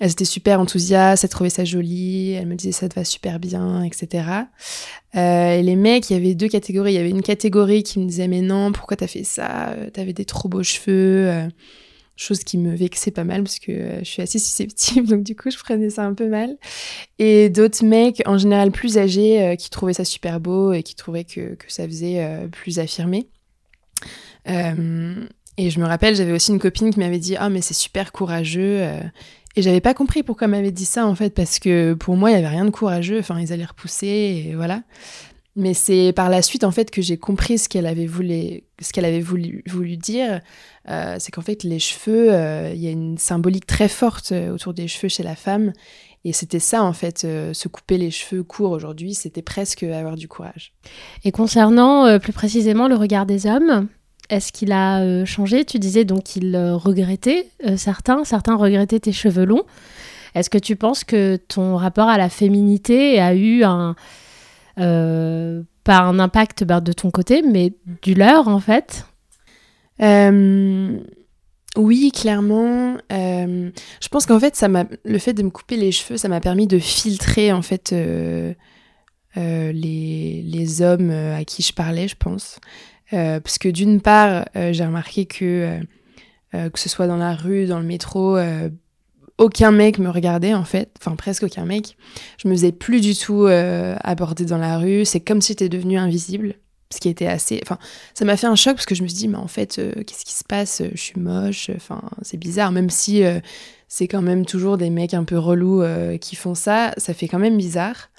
Euh, 0.01 0.05
elles 0.05 0.11
étaient 0.11 0.25
super 0.25 0.59
enthousiastes, 0.59 1.23
elles 1.23 1.29
trouvaient 1.29 1.49
ça 1.49 1.65
joli, 1.65 2.31
elles 2.31 2.47
me 2.47 2.55
disaient 2.55 2.71
ça 2.71 2.89
te 2.89 2.95
va 2.95 3.03
super 3.03 3.39
bien, 3.39 3.83
etc. 3.83 4.25
et 5.13 5.61
les 5.61 5.75
mecs, 5.75 6.09
il 6.09 6.13
y 6.13 6.15
avait 6.15 6.35
deux 6.35 6.47
catégories. 6.47 6.93
Il 6.93 6.95
y 6.95 6.99
avait 6.99 7.09
une 7.09 7.21
catégorie 7.21 7.83
qui 7.83 7.99
me 7.99 8.05
disait 8.05 8.27
mais 8.27 8.41
non, 8.41 8.71
pourquoi 8.71 8.97
t'as 8.97 9.07
fait 9.07 9.23
ça? 9.23 9.75
T'avais 9.93 10.13
des 10.13 10.25
trop 10.25 10.49
beaux 10.49 10.63
cheveux 10.63 11.49
chose 12.15 12.43
qui 12.43 12.57
me 12.57 12.75
vexait 12.75 13.11
pas 13.11 13.23
mal 13.23 13.43
parce 13.43 13.59
que 13.59 13.71
euh, 13.71 13.99
je 13.99 14.05
suis 14.05 14.21
assez 14.21 14.39
susceptible, 14.39 15.07
donc 15.09 15.23
du 15.23 15.35
coup 15.35 15.49
je 15.49 15.57
prenais 15.57 15.89
ça 15.89 16.03
un 16.03 16.13
peu 16.13 16.27
mal. 16.27 16.57
Et 17.19 17.49
d'autres 17.49 17.83
mecs, 17.83 18.21
en 18.25 18.37
général 18.37 18.71
plus 18.71 18.97
âgés, 18.97 19.41
euh, 19.41 19.55
qui 19.55 19.69
trouvaient 19.69 19.93
ça 19.93 20.05
super 20.05 20.39
beau 20.39 20.73
et 20.73 20.83
qui 20.83 20.95
trouvaient 20.95 21.25
que, 21.25 21.55
que 21.55 21.71
ça 21.71 21.85
faisait 21.87 22.23
euh, 22.23 22.47
plus 22.47 22.79
affirmé. 22.79 23.27
et 24.45 25.69
je 25.69 25.79
me 25.79 25.85
rappelle, 25.85 26.15
j'avais 26.15 26.33
aussi 26.33 26.51
une 26.51 26.59
copine 26.59 26.91
qui 26.91 26.99
m'avait 26.99 27.19
dit 27.19 27.35
Ah, 27.37 27.49
mais 27.49 27.61
c'est 27.61 27.73
super 27.73 28.11
courageux. 28.11 28.87
Et 29.55 29.61
j'avais 29.61 29.81
pas 29.81 29.93
compris 29.93 30.23
pourquoi 30.23 30.47
m'avait 30.47 30.71
dit 30.71 30.85
ça 30.85 31.05
en 31.05 31.15
fait, 31.15 31.33
parce 31.33 31.59
que 31.59 31.93
pour 31.93 32.15
moi 32.15 32.31
il 32.31 32.33
y 32.33 32.37
avait 32.37 32.47
rien 32.47 32.65
de 32.65 32.71
courageux, 32.71 33.19
enfin 33.19 33.39
ils 33.39 33.53
allaient 33.53 33.65
repousser 33.65 34.45
et 34.47 34.55
voilà. 34.55 34.83
Mais 35.55 35.75
c'est 35.75 36.13
par 36.13 36.29
la 36.29 36.41
suite 36.41 36.63
en 36.63 36.71
fait 36.71 36.89
que 36.89 37.01
j'ai 37.01 37.17
compris 37.17 37.59
ce 37.59 37.69
qu'elle 37.69 37.85
avait 37.85 38.07
voulu, 38.07 38.63
ce 38.81 38.91
qu'elle 38.91 39.05
avait 39.05 39.21
voulu, 39.21 39.63
voulu 39.67 39.97
dire. 39.97 40.41
Euh, 40.89 41.17
c'est 41.19 41.31
qu'en 41.31 41.41
fait 41.41 41.63
les 41.63 41.77
cheveux, 41.77 42.33
euh, 42.33 42.71
il 42.73 42.81
y 42.81 42.87
a 42.87 42.91
une 42.91 43.19
symbolique 43.19 43.67
très 43.67 43.87
forte 43.87 44.31
euh, 44.31 44.51
autour 44.51 44.73
des 44.73 44.87
cheveux 44.87 45.09
chez 45.09 45.21
la 45.21 45.35
femme. 45.35 45.71
Et 46.25 46.33
c'était 46.33 46.59
ça 46.59 46.81
en 46.83 46.93
fait, 46.93 47.19
se 47.19 47.67
couper 47.67 47.97
les 47.97 48.09
cheveux 48.09 48.43
courts 48.43 48.71
aujourd'hui, 48.71 49.13
c'était 49.13 49.41
presque 49.41 49.83
avoir 49.83 50.15
du 50.15 50.29
courage. 50.29 50.73
Et 51.25 51.33
concernant 51.33 52.17
plus 52.17 52.31
précisément 52.31 52.87
le 52.87 52.95
regard 52.95 53.25
des 53.25 53.45
hommes, 53.45 53.89
est-ce 54.29 54.51
qu'il 54.51 54.71
a 54.71 55.25
changé? 55.25 55.65
Tu 55.65 55.79
disais 55.79 56.05
donc 56.05 56.23
qu'il 56.23 56.57
regrettait 56.57 57.49
certains, 57.75 58.23
certains 58.23 58.55
regrettaient 58.55 58.99
tes 58.99 59.11
cheveux 59.11 59.45
longs. 59.45 59.63
Est-ce 60.35 60.49
que 60.49 60.57
tu 60.57 60.75
penses 60.75 61.03
que 61.03 61.35
ton 61.35 61.75
rapport 61.77 62.07
à 62.09 62.17
la 62.17 62.29
féminité 62.29 63.19
a 63.19 63.35
eu 63.35 63.63
un 63.63 63.95
euh, 64.79 65.61
pas 65.83 65.99
un 65.99 66.17
impact 66.19 66.63
bah, 66.63 66.81
de 66.81 66.93
ton 66.93 67.11
côté, 67.11 67.41
mais 67.41 67.73
du 68.01 68.13
leur 68.13 68.47
en 68.47 68.59
fait? 68.59 69.05
Euh, 70.01 70.97
Oui, 71.75 72.11
clairement. 72.13 72.97
Euh, 73.11 73.69
je 74.01 74.07
pense 74.07 74.25
qu'en 74.25 74.39
fait, 74.39 74.63
le 75.03 75.19
fait 75.19 75.33
de 75.33 75.43
me 75.43 75.49
couper 75.49 75.75
les 75.77 75.91
cheveux, 75.91 76.17
ça 76.17 76.27
m'a 76.29 76.39
permis 76.39 76.67
de 76.67 76.79
filtrer 76.79 77.51
en 77.51 77.61
fait 77.61 77.91
les, 77.91 78.55
les, 79.35 80.81
hommes 80.81 81.11
à 81.11 81.43
qui 81.43 81.61
je 81.63 81.73
parlais, 81.73 82.07
je 82.07 82.15
pense. 82.15 82.59
Parce 83.11 83.57
que 83.57 83.69
d'une 83.69 84.01
part, 84.01 84.45
j'ai 84.55 84.85
remarqué 84.85 85.25
que 85.25 85.79
que 86.51 86.79
ce 86.79 86.89
soit 86.89 87.07
dans 87.07 87.17
la 87.17 87.35
rue, 87.35 87.65
dans 87.65 87.79
le 87.79 87.85
métro, 87.85 88.37
aucun 89.37 89.71
mec 89.71 89.99
me 89.99 90.09
regardait 90.09 90.53
en 90.53 90.63
fait, 90.63 90.89
enfin 90.99 91.15
presque 91.15 91.43
aucun 91.43 91.65
mec. 91.65 91.97
Je 92.37 92.47
me 92.47 92.53
faisais 92.53 92.71
plus 92.71 93.01
du 93.01 93.15
tout 93.15 93.45
euh, 93.45 93.95
aborder 94.03 94.45
dans 94.45 94.57
la 94.57 94.77
rue. 94.77 95.05
C'est 95.05 95.19
comme 95.19 95.41
si 95.41 95.49
j'étais 95.49 95.69
devenue 95.69 95.97
invisible, 95.97 96.55
ce 96.93 96.99
qui 96.99 97.09
était 97.09 97.27
assez. 97.27 97.59
Enfin, 97.63 97.77
ça 98.13 98.25
m'a 98.25 98.37
fait 98.37 98.47
un 98.47 98.55
choc 98.55 98.75
parce 98.75 98.85
que 98.85 98.95
je 98.95 99.03
me 99.03 99.07
suis 99.07 99.17
dit, 99.17 99.27
mais 99.27 99.37
en 99.37 99.47
fait, 99.47 99.79
euh, 99.79 99.91
qu'est-ce 100.05 100.25
qui 100.25 100.33
se 100.33 100.43
passe? 100.43 100.81
Je 100.93 101.01
suis 101.01 101.19
moche. 101.19 101.69
Enfin, 101.75 102.01
c'est 102.21 102.37
bizarre, 102.37 102.71
même 102.71 102.89
si 102.89 103.23
euh, 103.23 103.39
c'est 103.87 104.07
quand 104.07 104.21
même 104.21 104.45
toujours 104.45 104.77
des 104.77 104.89
mecs 104.89 105.13
un 105.13 105.23
peu 105.23 105.37
relous 105.37 105.83
qui 106.19 106.35
font 106.35 106.55
ça, 106.55 106.93
ça 106.97 107.13
fait 107.13 107.27
quand 107.27 107.39
même 107.39 107.57
bizarre. 107.57 108.09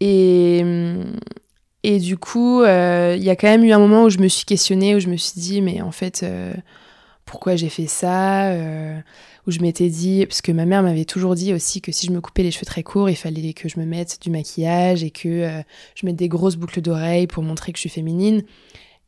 Et 0.00 0.64
et 1.82 1.98
du 1.98 2.16
coup, 2.16 2.62
il 2.62 3.22
y 3.22 3.30
a 3.30 3.36
quand 3.36 3.48
même 3.48 3.64
eu 3.64 3.72
un 3.72 3.78
moment 3.78 4.04
où 4.04 4.10
je 4.10 4.18
me 4.18 4.28
suis 4.28 4.44
questionnée, 4.44 4.94
où 4.94 5.00
je 5.00 5.08
me 5.08 5.16
suis 5.16 5.40
dit, 5.40 5.62
mais 5.62 5.80
en 5.80 5.92
fait 5.92 6.24
pourquoi 7.24 7.54
j'ai 7.54 7.68
fait 7.68 7.86
ça, 7.86 8.52
où 9.46 9.50
je 9.50 9.60
m'étais 9.60 9.88
dit, 9.88 10.26
parce 10.26 10.42
que 10.42 10.50
ma 10.50 10.66
mère 10.66 10.82
m'avait 10.82 11.04
toujours 11.04 11.34
dit 11.36 11.54
aussi 11.54 11.80
que 11.80 11.92
si 11.92 12.06
je 12.06 12.12
me 12.12 12.20
coupais 12.20 12.42
les 12.42 12.50
cheveux 12.50 12.66
très 12.66 12.82
courts, 12.82 13.08
il 13.08 13.16
fallait 13.16 13.52
que 13.52 13.68
je 13.68 13.78
me 13.78 13.86
mette 13.86 14.18
du 14.20 14.30
maquillage 14.30 15.04
et 15.04 15.10
que 15.10 15.62
je 15.94 16.06
mette 16.06 16.16
des 16.16 16.28
grosses 16.28 16.56
boucles 16.56 16.80
d'oreilles 16.80 17.28
pour 17.28 17.42
montrer 17.42 17.72
que 17.72 17.78
je 17.78 17.82
suis 17.82 17.88
féminine. 17.88 18.42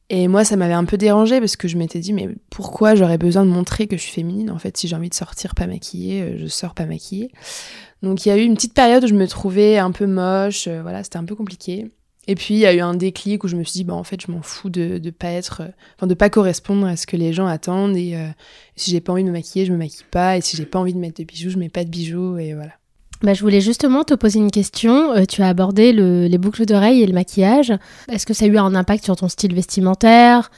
Et 0.09 0.29
moi, 0.29 0.45
ça 0.45 0.57
m'avait 0.57 0.75
un 0.75 0.85
peu 0.85 0.99
dérangé 0.99 1.41
parce 1.41 1.57
que 1.57 1.69
je 1.69 1.77
m'étais 1.77 1.99
dit, 1.99 2.13
mais 2.13 2.29
pourquoi 2.51 2.95
j'aurais 2.95 3.19
besoin 3.19 3.45
de 3.45 3.51
montrer 3.51 3.87
que 3.87 3.97
je 3.97 4.03
suis 4.03 4.13
féminine 4.13 4.51
En 4.51 4.59
fait, 4.59 4.77
si 4.77 4.87
j'ai 4.87 4.95
envie 4.95 5.09
de 5.09 5.15
sortir 5.15 5.55
pas 5.55 5.67
maquillée, 5.67 6.37
je 6.37 6.47
sors 6.47 6.75
pas 6.75 6.87
maquillée. 6.87 7.33
Donc 8.03 8.25
il 8.25 8.29
y 8.29 8.33
a 8.33 8.37
eu 8.37 8.43
une 8.43 8.55
petite 8.55 8.75
période 8.75 9.03
où 9.05 9.07
je 9.07 9.15
me 9.15 9.27
trouvais 9.27 9.79
un 9.79 9.91
peu 9.91 10.07
moche, 10.07 10.69
voilà, 10.69 11.03
c'était 11.03 11.17
un 11.17 11.25
peu 11.25 11.35
compliqué. 11.35 11.91
Et 12.29 12.37
puis 12.37 12.55
il 12.55 12.61
y 12.61 12.67
a 12.67 12.73
eu 12.73 12.81
un 12.81 12.95
déclic 12.95 13.43
où 13.43 13.49
je 13.49 13.57
me 13.57 13.65
suis 13.65 13.73
dit 13.73 13.85
bah 13.85 13.95
en 13.95 14.05
fait 14.05 14.21
je 14.21 14.31
m'en 14.31 14.43
fous 14.43 14.71
de 14.71 14.99
de 14.99 15.11
pas 15.11 15.31
être 15.31 15.63
enfin 15.97 16.07
de 16.07 16.15
pas 16.15 16.31
correspondre 16.31 16.87
à 16.87 16.97
ce 16.97 17.05
que 17.07 17.17
les 17.17 17.33
gens 17.33 17.47
attendent 17.47 17.97
et 17.97 18.15
euh, 18.15 18.29
si 18.77 18.93
j'ai 18.93 19.01
pas 19.01 19.13
envie 19.13 19.25
de 19.25 19.29
me 19.29 19.33
maquiller, 19.33 19.67
je 19.67 19.73
me 19.73 19.77
maquille 19.77 20.07
pas 20.09 20.37
et 20.37 20.41
si 20.41 20.57
j'ai 20.57 20.67
pas 20.67 20.79
envie 20.79 20.95
de 20.95 20.99
mettre 20.99 21.21
de 21.21 21.25
bijoux, 21.25 21.51
je 21.51 21.59
mets 21.59 21.69
pas 21.69 21.83
de 21.83 21.91
bijoux 21.91 22.39
et 22.39 22.55
voilà. 22.55 22.73
Bah, 23.23 23.35
je 23.35 23.41
voulais 23.41 23.61
justement 23.61 24.05
te 24.05 24.15
poser 24.15 24.39
une 24.39 24.51
question. 24.51 25.13
Euh, 25.13 25.25
tu 25.25 25.43
as 25.43 25.49
abordé 25.49 25.93
les 25.93 26.39
boucles 26.39 26.65
d'oreilles 26.67 27.03
et 27.03 27.07
le 27.07 27.13
maquillage. 27.13 27.73
Est-ce 28.09 28.27
que 28.27 28.35
ça 28.35 28.47
a 28.47 28.49
eu 28.49 28.59
un 28.59 28.75
impact 28.75 29.05
sur 29.05 29.17
ton 29.17 29.29
style 29.29 29.55
vestimentaire? 29.55 30.51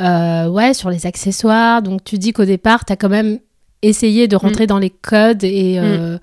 Euh, 0.00 0.48
Ouais, 0.48 0.74
sur 0.74 0.90
les 0.90 1.06
accessoires. 1.06 1.82
Donc 1.82 2.02
tu 2.02 2.18
dis 2.18 2.32
qu'au 2.32 2.44
départ, 2.44 2.84
tu 2.84 2.92
as 2.92 2.96
quand 2.96 3.08
même 3.08 3.38
essayé 3.82 4.26
de 4.26 4.34
rentrer 4.34 4.64
mm. 4.64 4.68
dans 4.68 4.78
les 4.78 4.90
codes 4.90 5.44
et 5.44 5.80
mm. 5.80 6.18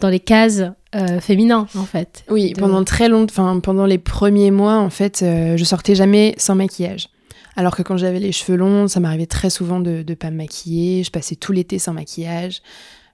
Dans 0.00 0.08
les 0.08 0.20
cases 0.20 0.62
euh, 0.94 1.20
féminin 1.20 1.66
en 1.76 1.84
fait. 1.84 2.24
Oui, 2.30 2.52
pendant 2.56 2.84
très 2.84 3.08
longtemps, 3.08 3.58
pendant 3.60 3.86
les 3.86 3.98
premiers 3.98 4.50
mois 4.50 4.76
en 4.76 4.90
fait, 4.90 5.22
euh, 5.22 5.56
je 5.56 5.64
sortais 5.64 5.94
jamais 5.94 6.34
sans 6.38 6.54
maquillage. 6.54 7.08
Alors 7.56 7.76
que 7.76 7.82
quand 7.82 7.96
j'avais 7.96 8.20
les 8.20 8.32
cheveux 8.32 8.56
longs, 8.56 8.88
ça 8.88 9.00
m'arrivait 9.00 9.26
très 9.26 9.50
souvent 9.50 9.80
de 9.80 10.04
ne 10.06 10.14
pas 10.14 10.30
me 10.30 10.36
maquiller. 10.36 11.04
Je 11.04 11.10
passais 11.10 11.36
tout 11.36 11.52
l'été 11.52 11.78
sans 11.78 11.92
maquillage. 11.92 12.62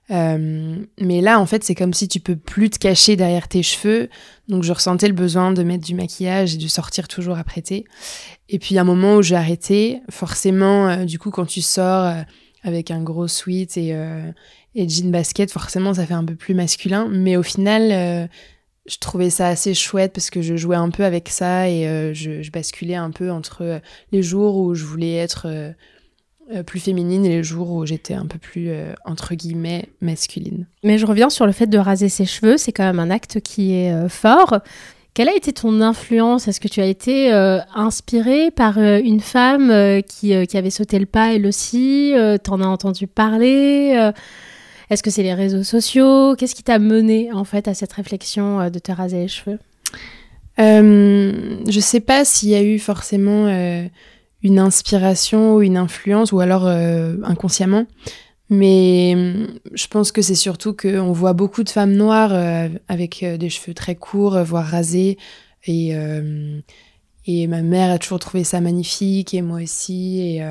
Euh, 0.09 0.77
mais 0.99 1.21
là, 1.21 1.39
en 1.39 1.45
fait, 1.45 1.63
c'est 1.63 1.75
comme 1.75 1.93
si 1.93 2.07
tu 2.07 2.19
peux 2.19 2.35
plus 2.35 2.71
te 2.71 2.79
cacher 2.79 3.15
derrière 3.15 3.47
tes 3.47 3.61
cheveux. 3.61 4.09
Donc, 4.47 4.63
je 4.63 4.73
ressentais 4.73 5.07
le 5.07 5.13
besoin 5.13 5.53
de 5.53 5.61
mettre 5.61 5.85
du 5.85 5.93
maquillage 5.93 6.55
et 6.55 6.57
de 6.57 6.67
sortir 6.67 7.07
toujours 7.07 7.37
apprêté. 7.37 7.85
Et 8.49 8.57
puis, 8.57 8.77
un 8.79 8.83
moment 8.83 9.17
où 9.17 9.21
j'ai 9.21 9.35
arrêté, 9.35 10.01
forcément, 10.09 11.05
du 11.05 11.19
coup, 11.19 11.29
quand 11.29 11.45
tu 11.45 11.61
sors 11.61 12.11
avec 12.63 12.91
un 12.91 13.01
gros 13.01 13.27
sweat 13.27 13.77
et, 13.77 13.95
et 14.75 14.87
jean 14.87 15.11
basket, 15.11 15.51
forcément, 15.51 15.93
ça 15.93 16.05
fait 16.05 16.13
un 16.13 16.23
peu 16.23 16.35
plus 16.35 16.53
masculin. 16.53 17.07
Mais 17.11 17.35
au 17.35 17.43
final, 17.43 17.89
euh, 17.91 18.27
je 18.85 18.97
trouvais 18.97 19.29
ça 19.29 19.47
assez 19.47 19.73
chouette 19.73 20.13
parce 20.13 20.29
que 20.29 20.41
je 20.41 20.55
jouais 20.55 20.77
un 20.77 20.89
peu 20.89 21.03
avec 21.03 21.29
ça 21.29 21.69
et 21.69 21.87
euh, 21.87 22.13
je, 22.13 22.49
basculais 22.51 22.95
un 22.95 23.11
peu 23.11 23.31
entre 23.31 23.63
euh, 23.63 23.79
les 24.11 24.23
jours 24.23 24.57
où 24.57 24.73
je 24.73 24.85
voulais 24.85 25.15
être 25.15 25.73
plus 26.65 26.81
féminine 26.81 27.25
et 27.25 27.29
les 27.29 27.43
jours 27.43 27.71
où 27.71 27.85
j'étais 27.85 28.13
un 28.13 28.25
peu 28.25 28.37
plus, 28.37 28.71
entre 29.05 29.35
guillemets, 29.35 29.87
masculine. 30.01 30.67
Mais 30.83 30.97
je 30.97 31.05
reviens 31.05 31.29
sur 31.29 31.45
le 31.45 31.53
fait 31.53 31.67
de 31.67 31.77
raser 31.77 32.09
ses 32.09 32.25
cheveux. 32.25 32.57
C'est 32.57 32.73
quand 32.73 32.83
même 32.83 32.99
un 32.99 33.09
acte 33.09 33.39
qui 33.39 33.71
est 33.73 34.09
fort. 34.09 34.59
Quelle 35.13 35.29
a 35.29 35.35
été 35.35 35.51
ton 35.51 35.81
influence? 35.81 36.47
Est-ce 36.47 36.59
que 36.59 36.67
tu 36.69 36.79
as 36.79 36.85
été 36.85 37.31
inspirée 37.75 38.49
par 38.49 38.77
une 38.77 39.19
femme 39.19 40.01
qui, 40.03 40.47
qui, 40.47 40.57
avait 40.57 40.69
sauté 40.69 40.99
le 40.99 41.05
pas 41.05 41.33
elle 41.33 41.45
aussi? 41.45 42.13
T'en 42.43 42.61
as 42.61 42.67
entendu 42.67 43.07
parler 43.07 44.11
est-ce 44.91 45.03
que 45.03 45.09
c'est 45.09 45.23
les 45.23 45.33
réseaux 45.33 45.63
sociaux? 45.63 46.35
Qu'est-ce 46.35 46.53
qui 46.53 46.63
t'a 46.63 46.77
mené 46.77 47.31
en 47.31 47.45
fait 47.45 47.69
à 47.69 47.73
cette 47.73 47.93
réflexion 47.93 48.59
euh, 48.59 48.69
de 48.69 48.77
te 48.77 48.91
raser 48.91 49.21
les 49.21 49.27
cheveux? 49.29 49.57
Euh, 50.59 51.55
Je 51.65 51.79
sais 51.79 52.01
pas 52.01 52.25
s'il 52.25 52.49
y 52.49 52.55
a 52.55 52.61
eu 52.61 52.77
forcément 52.77 53.47
euh, 53.47 53.85
une 54.43 54.59
inspiration 54.59 55.55
ou 55.55 55.61
une 55.61 55.77
influence 55.77 56.33
ou 56.33 56.41
alors 56.41 56.67
euh, 56.67 57.15
inconsciemment. 57.23 57.85
Mais 58.51 59.15
je 59.73 59.87
pense 59.87 60.11
que 60.11 60.21
c'est 60.21 60.35
surtout 60.35 60.75
qu'on 60.75 61.11
voit 61.11 61.33
beaucoup 61.33 61.63
de 61.63 61.69
femmes 61.69 61.93
noires 61.93 62.33
avec 62.87 63.25
des 63.39 63.49
cheveux 63.49 63.73
très 63.73 63.95
courts, 63.95 64.37
voire 64.43 64.65
rasés. 64.65 65.17
Et, 65.65 65.95
et 67.25 67.47
ma 67.47 67.61
mère 67.61 67.91
a 67.91 67.97
toujours 67.97 68.19
trouvé 68.19 68.43
ça 68.43 68.59
magnifique, 68.61 69.33
et 69.33 69.41
moi 69.41 69.61
aussi. 69.63 70.19
Et, 70.19 70.43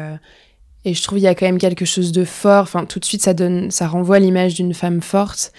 et 0.84 0.94
je 0.94 1.02
trouve 1.02 1.18
qu'il 1.18 1.24
y 1.24 1.28
a 1.28 1.34
quand 1.34 1.46
même 1.46 1.58
quelque 1.58 1.84
chose 1.84 2.10
de 2.10 2.24
fort. 2.24 2.62
Enfin, 2.62 2.86
tout 2.86 3.00
de 3.00 3.04
suite, 3.04 3.22
ça 3.22 3.34
donne, 3.34 3.70
ça 3.70 3.86
renvoie 3.86 4.18
l'image 4.18 4.54
d'une 4.54 4.72
femme 4.72 5.02
forte. 5.02 5.52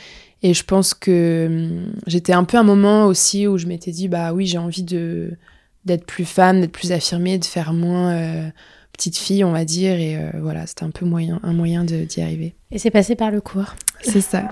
Et 0.43 0.53
je 0.53 0.63
pense 0.63 0.93
que 0.93 1.45
hum, 1.47 1.93
j'étais 2.07 2.33
un 2.33 2.43
peu 2.43 2.57
un 2.57 2.63
moment 2.63 3.05
aussi 3.05 3.47
où 3.47 3.57
je 3.57 3.67
m'étais 3.67 3.91
dit, 3.91 4.07
bah 4.07 4.33
oui, 4.33 4.47
j'ai 4.47 4.57
envie 4.57 4.83
d'être 4.83 6.05
plus 6.05 6.25
femme, 6.25 6.61
d'être 6.61 6.71
plus 6.71 6.91
affirmée, 6.91 7.37
de 7.37 7.45
faire 7.45 7.73
moins 7.73 8.13
euh, 8.13 8.49
petite 9.01 9.17
fille, 9.17 9.43
on 9.43 9.51
va 9.51 9.65
dire. 9.65 9.99
Et 9.99 10.15
euh, 10.15 10.29
voilà, 10.41 10.67
c'était 10.67 10.83
un 10.83 10.91
peu 10.91 11.05
moyen, 11.05 11.39
un 11.41 11.53
moyen 11.53 11.83
d'y 11.83 12.21
arriver. 12.21 12.53
Et 12.71 12.77
c'est 12.77 12.91
passé 12.91 13.15
par 13.15 13.31
le 13.31 13.41
cours. 13.41 13.73
C'est 14.01 14.21
ça. 14.21 14.43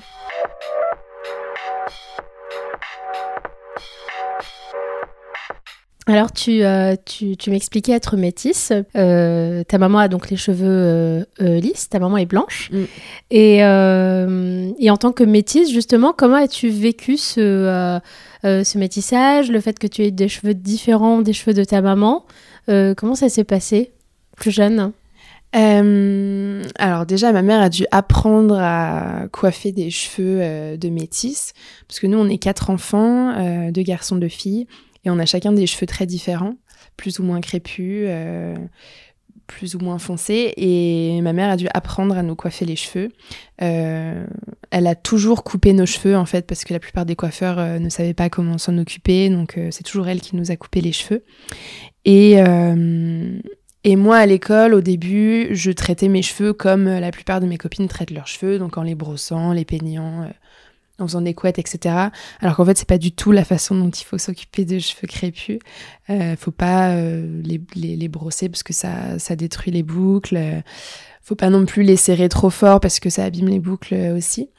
Alors, 6.08 6.32
tu, 6.32 6.64
euh, 6.64 6.96
tu, 7.06 7.38
tu 7.38 7.52
m'expliquais 7.52 7.92
être 7.92 8.18
métisse. 8.18 8.74
Euh, 8.98 9.64
ta 9.64 9.78
maman 9.78 10.00
a 10.00 10.08
donc 10.08 10.32
les 10.32 10.38
cheveux 10.38 10.66
euh, 10.68 11.60
lisses, 11.60 11.88
ta 11.88 12.00
maman 12.00 12.18
est 12.18 12.26
blanche. 12.26 12.72
Mm. 12.72 12.84
Et, 13.30 13.58
et, 13.58 14.90
en 14.90 14.98
tant 14.98 15.12
que 15.12 15.24
métisse, 15.24 15.72
justement, 15.72 16.12
comment 16.18 16.38
as-tu 16.38 16.70
vécu 16.70 17.16
ce, 17.16 18.00
ce 18.44 18.78
métissage, 18.80 19.52
le 19.52 19.62
fait 19.62 19.78
que 19.78 19.86
tu 19.86 20.04
aies 20.04 20.10
des 20.10 20.28
cheveux 20.28 20.56
différents 20.56 21.22
des 21.22 21.34
cheveux 21.34 21.54
de 21.54 21.64
ta 21.64 21.82
maman? 21.82 22.26
Comment 22.68 23.14
ça 23.14 23.30
s'est 23.30 23.44
passé? 23.44 23.92
Plus 24.40 24.52
jeune 24.52 24.92
alors 25.52 27.08
déjà, 27.08 27.32
ma 27.32 27.42
mère 27.42 27.60
a 27.60 27.70
dû 27.70 27.88
apprendre 27.90 28.56
à 28.60 29.24
coiffer 29.32 29.72
des 29.72 29.90
cheveux 29.90 30.78
de 30.78 30.90
métisse, 30.90 31.54
parce 31.88 32.00
que 32.00 32.06
nous, 32.06 32.20
on 32.20 32.30
est 32.30 32.38
quatre 32.38 32.70
enfants, 32.70 33.72
deux 33.72 33.82
garçons, 33.82 34.18
deux 34.18 34.28
filles. 34.28 34.68
Et 35.06 35.10
on 35.10 35.20
a 35.20 35.26
chacun 35.26 35.52
des 35.52 35.68
cheveux 35.68 35.88
très 35.88 36.06
différents, 36.06 36.56
plus 36.98 37.20
ou 37.20 37.24
moins 37.24 37.42
crépus, 37.42 38.06
euh, 38.08 38.56
plus 39.48 39.76
ou 39.76 39.80
moins 39.80 39.98
foncés. 39.98 40.54
Et 40.58 41.22
ma 41.22 41.34
mère 41.34 41.50
a 41.50 41.58
dû 41.58 41.68
apprendre 41.74 42.18
à 42.18 42.24
nous 42.24 42.36
coiffer 42.36 42.66
les 42.66 42.76
cheveux. 42.76 43.10
Euh, 43.62 44.26
elle 44.72 44.88
a 44.88 44.96
toujours 44.96 45.44
coupé 45.44 45.74
nos 45.74 45.86
cheveux, 45.86 46.18
en 46.18 46.26
fait, 46.26 46.46
parce 46.46 46.66
que 46.66 46.74
la 46.74 46.80
plupart 46.80 47.06
des 47.06 47.16
coiffeurs 47.16 47.60
euh, 47.60 47.80
ne 47.80 47.90
savaient 47.90 48.14
pas 48.14 48.30
comment 48.30 48.58
s'en 48.58 48.78
occuper. 48.78 49.30
Donc 49.30 49.58
c'est 49.72 49.84
toujours 49.84 50.08
elle 50.08 50.22
qui 50.22 50.36
nous 50.36 50.52
a 50.52 50.56
coupé 50.56 50.82
les 50.82 50.92
cheveux. 50.92 51.24
Et, 52.06 52.38
et 53.84 53.96
moi, 53.96 54.18
à 54.18 54.26
l'école, 54.26 54.74
au 54.74 54.82
début, 54.82 55.50
je 55.52 55.72
traitais 55.72 56.08
mes 56.08 56.22
cheveux 56.22 56.54
comme 56.54 56.86
la 56.86 57.12
plupart 57.12 57.40
de 57.40 57.46
mes 57.46 57.58
copines 57.58 57.88
traitent 57.88 58.12
leurs 58.12 58.28
cheveux, 58.28 58.60
donc 58.60 58.78
en 58.78 58.84
les 58.84 58.96
brossant, 58.96 59.54
les 59.54 59.66
peignant 59.66 60.30
en 61.00 61.08
faisant 61.08 61.22
des 61.22 61.34
couettes, 61.34 61.60
etc. 61.60 61.96
Alors 62.42 62.56
qu'en 62.56 62.66
fait, 62.66 62.78
c'est 62.78 62.88
pas 62.88 62.98
du 62.98 63.12
tout 63.12 63.32
la 63.32 63.44
façon 63.44 63.76
dont 63.76 63.90
il 63.90 64.04
faut 64.04 64.18
s'occuper 64.18 64.66
de 64.66 64.80
cheveux 64.80 65.08
crépus. 65.08 65.60
Euh, 66.10 66.36
faut 66.36 66.52
pas 66.52 66.92
euh, 66.92 67.42
les, 67.44 67.62
les, 67.76 68.08
brosser 68.08 68.50
parce 68.50 68.64
que 68.64 68.74
ça, 68.74 69.18
ça 69.18 69.36
détruit 69.36 69.72
les 69.72 69.84
boucles. 69.84 70.40
Faut 71.22 71.36
pas 71.36 71.50
non 71.50 71.66
plus 71.66 71.84
les 71.84 71.96
serrer 71.96 72.30
trop 72.30 72.50
fort 72.50 72.80
parce 72.80 73.00
que 73.00 73.10
ça 73.10 73.24
abîme 73.24 73.48
les 73.48 73.60
boucles 73.60 73.96
aussi. 74.16 74.50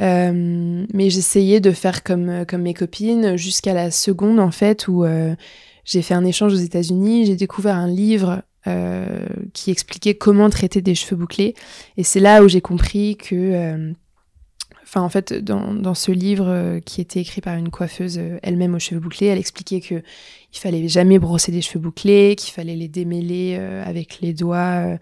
Euh, 0.00 0.86
mais 0.94 1.10
j'essayais 1.10 1.60
de 1.60 1.72
faire 1.72 2.02
comme, 2.02 2.44
comme 2.46 2.62
mes 2.62 2.74
copines 2.74 3.36
jusqu'à 3.36 3.74
la 3.74 3.90
seconde, 3.90 4.40
en 4.40 4.50
fait, 4.50 4.88
où 4.88 5.04
euh, 5.04 5.34
j'ai 5.84 6.02
fait 6.02 6.14
un 6.14 6.24
échange 6.24 6.54
aux 6.54 6.56
États-Unis. 6.56 7.26
J'ai 7.26 7.36
découvert 7.36 7.76
un 7.76 7.88
livre 7.88 8.42
qui 9.52 9.70
expliquait 9.70 10.14
comment 10.14 10.50
traiter 10.50 10.82
des 10.82 10.94
cheveux 10.94 11.16
bouclés. 11.16 11.54
Et 11.96 12.04
c'est 12.04 12.20
là 12.20 12.42
où 12.42 12.48
j'ai 12.48 12.60
compris 12.60 13.16
que 13.16 13.94
Enfin, 14.92 15.02
en 15.02 15.08
fait, 15.08 15.32
dans, 15.32 15.72
dans 15.72 15.94
ce 15.94 16.10
livre 16.10 16.48
euh, 16.48 16.80
qui 16.80 17.00
était 17.00 17.20
écrit 17.20 17.40
par 17.40 17.54
une 17.54 17.70
coiffeuse 17.70 18.18
euh, 18.18 18.40
elle-même 18.42 18.74
aux 18.74 18.80
cheveux 18.80 18.98
bouclés, 18.98 19.28
elle 19.28 19.38
expliquait 19.38 19.80
que 19.80 20.02
il 20.52 20.58
fallait 20.58 20.88
jamais 20.88 21.20
brosser 21.20 21.52
des 21.52 21.60
cheveux 21.60 21.78
bouclés, 21.78 22.34
qu'il 22.36 22.52
fallait 22.52 22.74
les 22.74 22.88
démêler 22.88 23.54
euh, 23.56 23.84
avec 23.86 24.18
les 24.20 24.32
doigts 24.32 24.98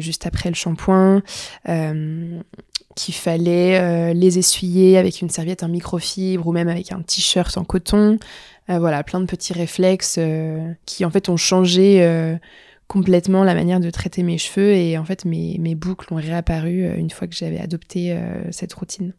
juste 0.00 0.26
après 0.26 0.48
le 0.48 0.56
shampoing, 0.56 1.22
qu'il 2.96 3.14
fallait 3.14 4.12
les 4.12 4.38
essuyer 4.40 4.98
avec 4.98 5.22
une 5.22 5.30
serviette 5.30 5.62
en 5.62 5.68
microfibre 5.68 6.44
ou 6.44 6.50
même 6.50 6.66
avec 6.66 6.90
un 6.90 7.00
t-shirt 7.00 7.56
en 7.56 7.62
coton. 7.62 8.18
voilà, 8.66 9.04
plein 9.04 9.20
de 9.20 9.26
petits 9.26 9.52
réflexes 9.52 10.18
qui 10.84 11.04
en 11.04 11.10
fait 11.10 11.28
ont 11.28 11.36
changé 11.36 12.38
complètement 12.92 13.42
la 13.42 13.54
manière 13.54 13.80
de 13.80 13.88
traiter 13.88 14.22
mes 14.22 14.36
cheveux 14.36 14.74
et 14.74 14.98
en 14.98 15.04
fait 15.06 15.24
mes, 15.24 15.56
mes 15.58 15.74
boucles 15.74 16.12
ont 16.12 16.18
réapparu 16.18 16.84
euh, 16.84 16.94
une 16.98 17.08
fois 17.08 17.26
que 17.26 17.34
j'avais 17.34 17.58
adopté 17.58 18.12
euh, 18.12 18.42
cette 18.50 18.74
routine. 18.74 19.14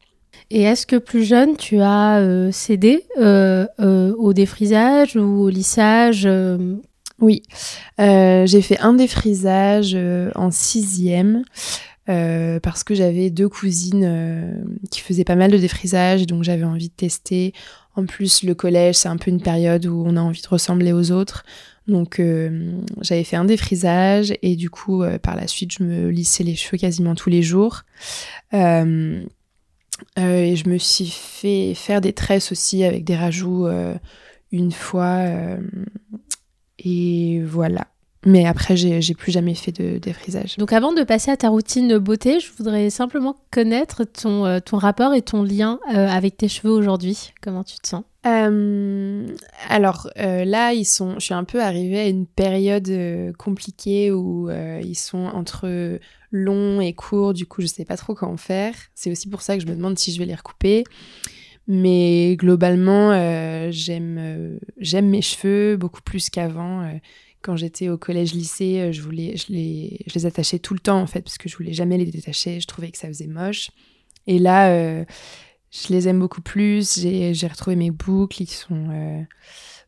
Et 0.51 0.62
est-ce 0.62 0.86
que 0.86 0.96
plus 0.96 1.24
jeune, 1.24 1.58
tu 1.58 1.80
as 1.80 2.20
euh, 2.20 2.51
cédé 2.51 3.03
au 3.18 4.34
défrisage 4.34 5.15
ou 5.15 5.42
au 5.42 5.50
lissage 5.50 6.30
Oui, 7.20 7.42
j'ai 7.98 8.62
fait 8.62 8.80
un 8.80 8.94
défrisage 8.94 9.98
en 10.36 10.51
sixième. 10.51 11.44
parce 12.06 12.84
que 12.84 12.94
j'avais 12.94 13.32
deux 13.32 13.50
cousines 13.50 14.63
qui 14.92 15.00
faisaient 15.00 15.24
pas 15.24 15.36
mal 15.36 15.51
de 15.51 15.58
défrisage, 15.58 16.27
donc 16.27 16.44
j'avais 16.44 16.65
envie 16.65 16.89
de 16.89 16.96
tester. 16.96 17.53
En 17.96 18.06
plus, 18.06 18.44
le 18.44 18.53
collège, 18.53 18.96
c'est 18.96 19.10
un 19.10 19.18
peu 19.18 19.32
une 19.32 19.42
période 19.42 19.86
où 19.86 20.03
on 20.06 20.15
a 20.18 20.22
envie 20.22 20.42
de 20.42 20.48
ressembler 20.48 20.94
aux 20.94 21.12
autres. 21.12 21.44
Donc 21.88 22.22
j'avais 23.02 23.24
fait 23.24 23.36
un 23.36 23.46
défrisage 23.46 24.34
et 24.42 24.56
du 24.56 24.70
coup 24.70 25.04
par 25.22 25.36
la 25.36 25.48
suite 25.48 25.74
je 25.74 25.84
me 25.84 26.10
lissais 26.10 26.44
les 26.44 26.56
cheveux 26.56 26.78
quasiment 26.78 27.13
tous 27.13 27.30
les 27.30 27.44
jours. 27.44 27.84
et 28.54 28.58
je 30.16 30.70
me 30.70 30.78
suis 30.78 31.10
fait 31.10 31.74
faire 31.75 32.00
des 32.00 32.13
tresses 32.13 32.52
aussi 32.52 32.84
avec 32.84 33.04
des 33.04 33.16
rajouts 33.18 33.68
une 34.52 34.72
fois. 34.72 35.25
et 36.80 37.42
voilà. 37.44 37.88
Mais 38.25 38.46
après, 38.46 38.78
j'ai 38.78 39.13
plus 39.13 39.32
jamais 39.32 39.54
fait 39.54 39.72
de 39.72 39.98
défrisage. 39.98 40.58
Donc 40.58 40.72
avant 40.72 40.94
de 40.94 41.04
passer 41.04 41.32
à 41.32 41.38
ta 41.38 41.50
routine 41.50 41.98
beauté, 41.98 42.40
je 42.40 42.52
voudrais 42.58 42.90
simplement 42.90 43.36
connaître 43.52 44.06
ton, 44.06 44.46
euh, 44.46 44.60
rapport 44.72 45.13
et 45.13 45.22
ton 45.22 45.44
lien 45.44 45.80
euh, 45.94 46.08
avec 46.08 46.38
tes 46.38 46.48
cheveux 46.48 46.72
aujourd'hui. 46.72 47.34
Comment 47.42 47.63
tu 47.63 47.78
te 47.78 47.88
sens? 47.88 48.04
Euh, 48.25 49.27
Alors 49.70 50.10
là, 50.15 50.74
ils 50.74 50.86
sont, 50.86 51.15
je 51.15 51.25
suis 51.25 51.34
un 51.34 51.44
peu 51.44 51.62
arrivée 51.62 52.00
à 52.00 52.08
une 52.08 52.25
période 52.25 52.92
compliquée 53.38 54.12
où 54.12 54.50
ils 54.50 54.98
sont 54.98 55.25
entre 55.25 56.00
longs 56.32 56.82
et 56.82 56.94
courts. 56.94 57.34
Du 57.34 57.46
coup, 57.46 57.62
je 57.62 57.68
sais 57.68 57.86
pas 57.86 57.98
trop 57.98 58.13
comment 58.15 58.38
faire. 58.38 58.74
C'est 58.96 59.12
aussi 59.12 59.30
pour 59.30 59.42
ça 59.42 59.58
que 59.58 59.63
je 59.63 59.68
me 59.68 59.75
demande 59.75 59.98
si 59.98 60.12
je 60.12 60.20
vais 60.20 60.25
les 60.25 60.36
recouper. 60.36 60.84
Mais 61.68 62.36
globalement, 62.36 63.12
j'aime 63.72 64.60
j'aime 64.77 65.10
mes 65.10 65.22
cheveux 65.22 65.77
beaucoup 65.77 66.01
plus 66.01 66.30
qu'avant 66.30 66.89
quand 67.44 67.58
j'étais 67.58 67.89
au 67.89 67.98
collège-lycée, 67.98 68.80
euh, 68.80 68.92
je 68.92 69.01
voulais, 69.01 69.36
je 69.38 69.51
les, 69.53 70.00
je 70.08 70.15
les 70.15 70.25
attachais 70.25 70.60
tout 70.60 70.74
le 70.74 70.80
temps 70.80 71.00
en 71.00 71.08
fait, 71.08 71.22
parce 71.22 71.38
que 71.38 71.50
je 71.50 71.58
voulais 71.58 71.74
jamais 71.74 71.98
les 71.98 72.06
détacher. 72.06 72.60
Je 72.60 72.65
trouvais 72.65 72.89
que 72.89 72.98
ça 72.98 73.08
faisait 73.08 73.27
moche. 73.27 73.70
Et 74.25 74.39
là, 74.39 74.72
euh, 74.72 75.03
je 75.74 75.94
les 75.94 76.08
aime 76.08 76.20
beaucoup 76.20 76.42
plus. 76.42 77.00
J'ai, 77.00 77.48
retrouvé 77.48 77.75
mes 77.75 77.92
boucles. 77.92 78.44
Ils 78.44 78.50
sont, 78.50 78.89
euh, 78.92 79.22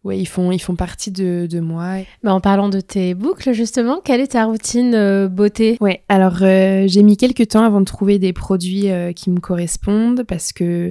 ouais, 0.03 0.17
ils 0.17 0.25
font, 0.25 0.51
ils 0.51 0.59
font 0.59 0.75
partie 0.75 1.11
de, 1.11 1.47
de 1.49 1.59
moi. 1.59 1.97
Bah, 2.23 2.33
en 2.33 2.41
parlant 2.41 2.69
de 2.69 2.81
tes 2.81 3.13
boucles, 3.13 3.53
justement, 3.53 4.01
quelle 4.03 4.19
est 4.19 4.33
ta 4.33 4.45
routine 4.45 5.27
beauté? 5.27 5.77
Ouais. 5.81 6.03
Alors, 6.09 6.37
j'ai 6.39 7.03
mis 7.03 7.17
quelques 7.17 7.49
temps 7.49 7.63
avant 7.63 7.81
de 7.81 7.85
trouver 7.85 8.17
des 8.17 8.33
produits 8.33 8.89
qui 9.15 9.29
me 9.29 9.39
correspondent, 9.39 10.23
parce 10.23 10.53
que 10.53 10.89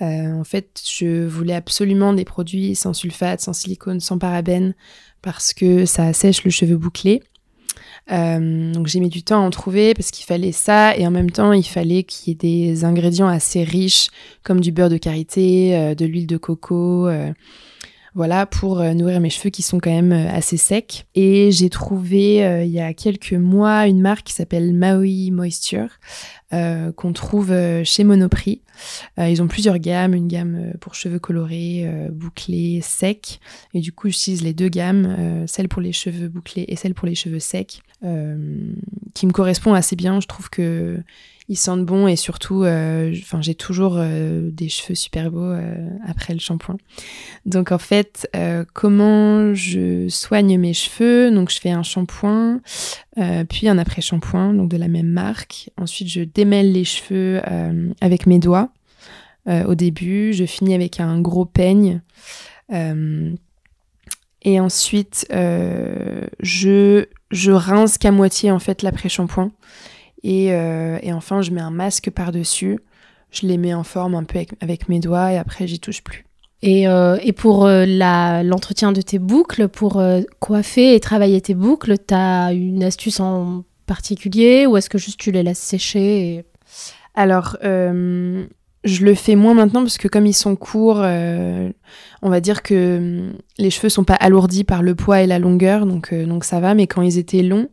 en 0.00 0.44
fait, 0.44 0.80
je 0.86 1.26
voulais 1.26 1.54
absolument 1.54 2.12
des 2.12 2.24
produits 2.24 2.76
sans 2.76 2.92
sulfate, 2.92 3.40
sans 3.40 3.52
silicone, 3.52 4.00
sans 4.00 4.18
parabènes 4.18 4.74
parce 5.22 5.52
que 5.52 5.84
ça 5.86 6.04
assèche 6.04 6.44
le 6.44 6.50
cheveu 6.50 6.76
bouclé. 6.76 7.22
Euh, 8.10 8.72
donc 8.72 8.86
j'ai 8.86 9.00
mis 9.00 9.10
du 9.10 9.22
temps 9.22 9.42
à 9.42 9.46
en 9.46 9.50
trouver 9.50 9.92
parce 9.92 10.10
qu'il 10.10 10.24
fallait 10.24 10.52
ça 10.52 10.96
et 10.96 11.06
en 11.06 11.10
même 11.10 11.30
temps 11.30 11.52
il 11.52 11.66
fallait 11.66 12.04
qu'il 12.04 12.28
y 12.28 12.32
ait 12.32 12.34
des 12.34 12.84
ingrédients 12.84 13.28
assez 13.28 13.64
riches 13.64 14.08
comme 14.42 14.60
du 14.60 14.72
beurre 14.72 14.88
de 14.88 14.96
karité, 14.96 15.76
euh, 15.76 15.94
de 15.94 16.06
l'huile 16.06 16.26
de 16.26 16.38
coco, 16.38 17.06
euh, 17.06 17.32
voilà 18.14 18.46
pour 18.46 18.82
nourrir 18.82 19.20
mes 19.20 19.30
cheveux 19.30 19.50
qui 19.50 19.62
sont 19.62 19.78
quand 19.78 19.90
même 19.90 20.12
assez 20.12 20.56
secs. 20.56 21.06
Et 21.14 21.50
j'ai 21.52 21.70
trouvé 21.70 22.36
il 22.64 22.70
y 22.70 22.80
a 22.80 22.92
quelques 22.94 23.32
mois 23.32 23.86
une 23.86 24.00
marque 24.00 24.24
qui 24.24 24.32
s'appelle 24.32 24.74
Maui 24.74 25.30
Moisture 25.30 25.88
euh, 26.54 26.92
qu'on 26.92 27.12
trouve 27.12 27.50
euh, 27.50 27.84
chez 27.84 28.04
Monoprix. 28.04 28.62
Euh, 29.18 29.28
ils 29.28 29.42
ont 29.42 29.48
plusieurs 29.48 29.78
gammes, 29.78 30.14
une 30.14 30.28
gamme 30.28 30.72
pour 30.80 30.94
cheveux 30.94 31.18
colorés, 31.18 31.86
bouclés, 32.10 32.80
secs. 32.82 33.38
Et 33.74 33.80
du 33.80 33.92
coup, 33.92 34.08
j'utilise 34.08 34.42
les 34.42 34.54
deux 34.54 34.70
gammes, 34.70 35.44
celle 35.46 35.68
pour 35.68 35.82
les 35.82 35.92
cheveux 35.92 36.28
bouclés 36.28 36.64
et 36.68 36.76
celle 36.76 36.94
pour 36.94 37.06
les 37.06 37.14
cheveux 37.14 37.38
secs, 37.38 37.82
qui 38.00 39.26
me 39.26 39.32
correspond 39.32 39.74
assez 39.74 39.94
bien. 39.94 40.20
Je 40.20 40.26
trouve 40.26 40.48
que 40.48 41.02
ils 41.48 41.56
sentent 41.56 41.86
bon 41.86 42.06
et 42.06 42.16
surtout, 42.16 42.64
euh, 42.64 43.14
enfin, 43.22 43.40
j'ai 43.40 43.54
toujours 43.54 43.94
euh, 43.96 44.50
des 44.52 44.68
cheveux 44.68 44.94
super 44.94 45.30
beaux 45.30 45.40
euh, 45.40 45.88
après 46.06 46.34
le 46.34 46.40
shampoing. 46.40 46.76
Donc 47.46 47.72
en 47.72 47.78
fait, 47.78 48.30
comment 48.74 49.54
je 49.54 50.08
soigne 50.08 50.58
mes 50.58 50.74
cheveux? 50.74 51.30
Donc 51.30 51.50
je 51.50 51.58
fais 51.58 51.70
un 51.70 51.82
shampoing, 51.82 52.60
puis 53.48 53.68
un 53.68 53.78
après-shampoing, 53.78 54.52
donc 54.52 54.70
de 54.70 54.76
la 54.76 54.88
même 54.88 55.08
marque. 55.08 55.70
Ensuite, 55.78 56.08
je 56.08 56.20
démêle 56.20 56.72
les 56.72 56.84
cheveux 56.84 57.40
avec 58.00 58.26
mes 58.26 58.38
doigts. 58.38 58.70
au 59.46 59.74
début, 59.74 60.34
je 60.34 60.44
finis 60.44 60.74
avec 60.74 61.00
un 61.00 61.20
gros 61.20 61.46
peigne. 61.46 62.02
et 62.70 64.60
ensuite, 64.60 65.26
je, 65.30 67.06
je 67.30 67.52
rince 67.52 67.96
qu'à 67.96 68.12
moitié 68.12 68.50
en 68.50 68.58
fait 68.58 68.82
l'après-shampoing. 68.82 69.50
Euh, 70.24 70.98
et, 71.02 71.12
enfin, 71.12 71.42
je 71.42 71.50
mets 71.50 71.60
un 71.60 71.70
masque 71.70 72.10
par-dessus. 72.10 72.78
Je 73.30 73.46
les 73.46 73.58
mets 73.58 73.74
en 73.74 73.84
forme 73.84 74.14
un 74.14 74.24
peu 74.24 74.38
avec, 74.60 74.88
mes 74.88 75.00
doigts 75.00 75.32
et 75.32 75.36
après, 75.36 75.66
j'y 75.66 75.80
touche 75.80 76.02
plus. 76.02 76.24
Et, 76.62 76.88
euh, 76.88 77.18
pour 77.36 77.66
euh, 77.66 77.84
l'entretien 78.42 78.92
de 78.92 79.00
tes 79.00 79.18
boucles, 79.18 79.68
pour 79.68 80.02
coiffer 80.40 80.94
et 80.94 81.00
travailler 81.00 81.40
tes 81.40 81.54
boucles, 81.54 81.96
tu 81.98 82.14
as 82.14 82.52
une 82.52 82.82
astuce 82.82 83.20
en 83.20 83.64
particulier 83.86 84.66
ou 84.66 84.76
est-ce 84.76 84.90
que 84.90 84.98
juste 84.98 85.20
tu 85.20 85.30
les 85.30 85.42
laisses 85.42 85.58
sécher 85.58 86.44
Alors, 87.14 87.56
je 88.84 89.04
le 89.04 89.14
fais 89.14 89.34
moins 89.34 89.54
maintenant 89.54 89.82
parce 89.82 89.98
que 89.98 90.08
comme 90.08 90.26
ils 90.26 90.34
sont 90.34 90.56
courts, 90.56 91.00
euh, 91.02 91.70
on 92.22 92.30
va 92.30 92.40
dire 92.40 92.62
que 92.62 92.98
hum, 92.98 93.32
les 93.58 93.70
cheveux 93.70 93.88
sont 93.88 94.04
pas 94.04 94.14
alourdis 94.14 94.64
par 94.64 94.82
le 94.82 94.94
poids 94.94 95.20
et 95.20 95.26
la 95.26 95.38
longueur, 95.38 95.86
donc 95.86 96.12
euh, 96.12 96.26
donc 96.26 96.44
ça 96.44 96.60
va. 96.60 96.74
Mais 96.74 96.86
quand 96.86 97.02
ils 97.02 97.18
étaient 97.18 97.42
longs, 97.42 97.68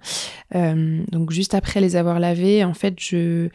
euh, 0.56 1.04
donc 1.12 1.32
juste 1.32 1.54
après 1.54 1.80
les 1.80 1.96
avoir 1.96 2.20
lavés, 2.20 2.64
en 2.64 2.74
fait, 2.74 2.96
je 3.00 3.50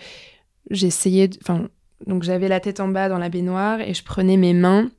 j'essayais, 0.70 1.28
enfin, 1.42 1.68
donc 2.06 2.22
j'avais 2.22 2.48
la 2.48 2.60
tête 2.60 2.80
en 2.80 2.88
bas 2.88 3.08
dans 3.08 3.18
la 3.18 3.28
baignoire 3.28 3.80
et 3.80 3.94
je 3.94 4.04
prenais 4.04 4.36
mes 4.36 4.54
mains 4.54 4.90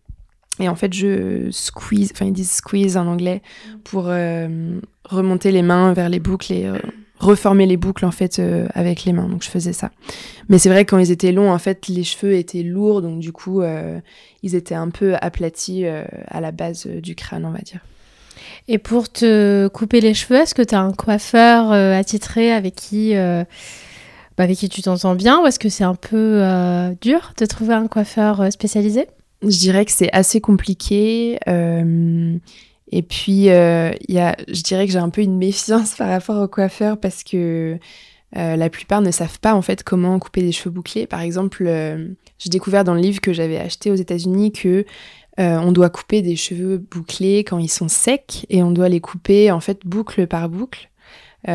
et 0.59 0.67
en 0.67 0.75
fait 0.75 0.93
je 0.93 1.49
squeeze, 1.51 2.11
enfin 2.13 2.25
ils 2.25 2.33
disent 2.33 2.51
squeeze 2.51 2.97
en 2.97 3.07
anglais 3.07 3.41
pour 3.85 4.11
remonter 5.05 5.51
les 5.51 5.61
mains 5.61 5.93
vers 5.93 6.09
les 6.09 6.19
boucles 6.19 6.51
et 6.51 6.69
reformer 7.21 7.65
les 7.67 7.77
boucles 7.77 8.05
en 8.05 8.11
fait 8.11 8.39
euh, 8.39 8.67
avec 8.73 9.05
les 9.05 9.13
mains. 9.13 9.29
Donc 9.29 9.43
je 9.43 9.49
faisais 9.49 9.73
ça. 9.73 9.91
Mais 10.49 10.57
c'est 10.57 10.69
vrai 10.69 10.85
que 10.85 10.91
quand 10.91 10.97
ils 10.97 11.11
étaient 11.11 11.31
longs, 11.31 11.51
en 11.51 11.59
fait, 11.59 11.87
les 11.87 12.03
cheveux 12.03 12.33
étaient 12.33 12.63
lourds, 12.63 13.01
donc 13.01 13.19
du 13.19 13.31
coup, 13.31 13.61
euh, 13.61 13.99
ils 14.43 14.55
étaient 14.55 14.75
un 14.75 14.89
peu 14.89 15.15
aplatis 15.21 15.85
euh, 15.85 16.03
à 16.27 16.41
la 16.41 16.51
base 16.51 16.87
du 16.87 17.15
crâne, 17.15 17.45
on 17.45 17.51
va 17.51 17.59
dire. 17.59 17.79
Et 18.67 18.77
pour 18.77 19.11
te 19.11 19.67
couper 19.67 20.01
les 20.01 20.13
cheveux, 20.13 20.39
est-ce 20.39 20.55
que 20.55 20.61
tu 20.61 20.75
as 20.75 20.81
un 20.81 20.93
coiffeur 20.93 21.71
attitré 21.71 22.51
avec 22.51 22.75
qui, 22.75 23.13
bah, 23.13 23.45
avec 24.37 24.57
qui 24.57 24.69
tu 24.69 24.81
t'entends 24.81 25.15
bien? 25.15 25.41
Ou 25.41 25.47
est-ce 25.47 25.59
que 25.59 25.69
c'est 25.69 25.83
un 25.83 25.95
peu 25.95 26.43
dur 27.01 27.33
de 27.37 27.45
trouver 27.45 27.73
un 27.73 27.87
coiffeur 27.87 28.51
spécialisé? 28.51 29.07
Je 29.41 29.57
dirais 29.57 29.85
que 29.85 29.91
c'est 29.91 30.11
assez 30.11 30.41
compliqué. 30.41 31.39
Et 32.91 33.01
puis, 33.01 33.49
euh, 33.49 33.91
y 34.09 34.19
a, 34.19 34.35
je 34.47 34.61
dirais 34.61 34.85
que 34.85 34.91
j'ai 34.91 34.99
un 34.99 35.09
peu 35.09 35.21
une 35.21 35.37
méfiance 35.37 35.95
par 35.95 36.09
rapport 36.09 36.41
aux 36.41 36.47
coiffeurs 36.47 36.99
parce 36.99 37.23
que 37.23 37.79
euh, 38.37 38.55
la 38.55 38.69
plupart 38.69 39.01
ne 39.01 39.11
savent 39.11 39.39
pas 39.39 39.55
en 39.55 39.61
fait 39.61 39.83
comment 39.83 40.17
couper 40.19 40.41
des 40.41 40.51
cheveux 40.51 40.71
bouclés. 40.71 41.05
Par 41.05 41.21
exemple, 41.21 41.65
euh, 41.67 42.07
j'ai 42.39 42.49
découvert 42.49 42.83
dans 42.83 42.93
le 42.93 43.01
livre 43.01 43.19
que 43.19 43.33
j'avais 43.33 43.57
acheté 43.57 43.91
aux 43.91 43.95
États-Unis 43.95 44.53
que 44.53 44.85
euh, 45.39 45.57
on 45.57 45.71
doit 45.71 45.89
couper 45.89 46.21
des 46.21 46.35
cheveux 46.35 46.77
bouclés 46.77 47.43
quand 47.43 47.57
ils 47.57 47.69
sont 47.69 47.87
secs 47.87 48.45
et 48.49 48.63
on 48.63 48.71
doit 48.71 48.89
les 48.89 49.01
couper 49.01 49.51
en 49.51 49.59
fait 49.59 49.79
boucle 49.85 50.27
par 50.27 50.49
boucle. 50.49 50.89
et 51.47 51.51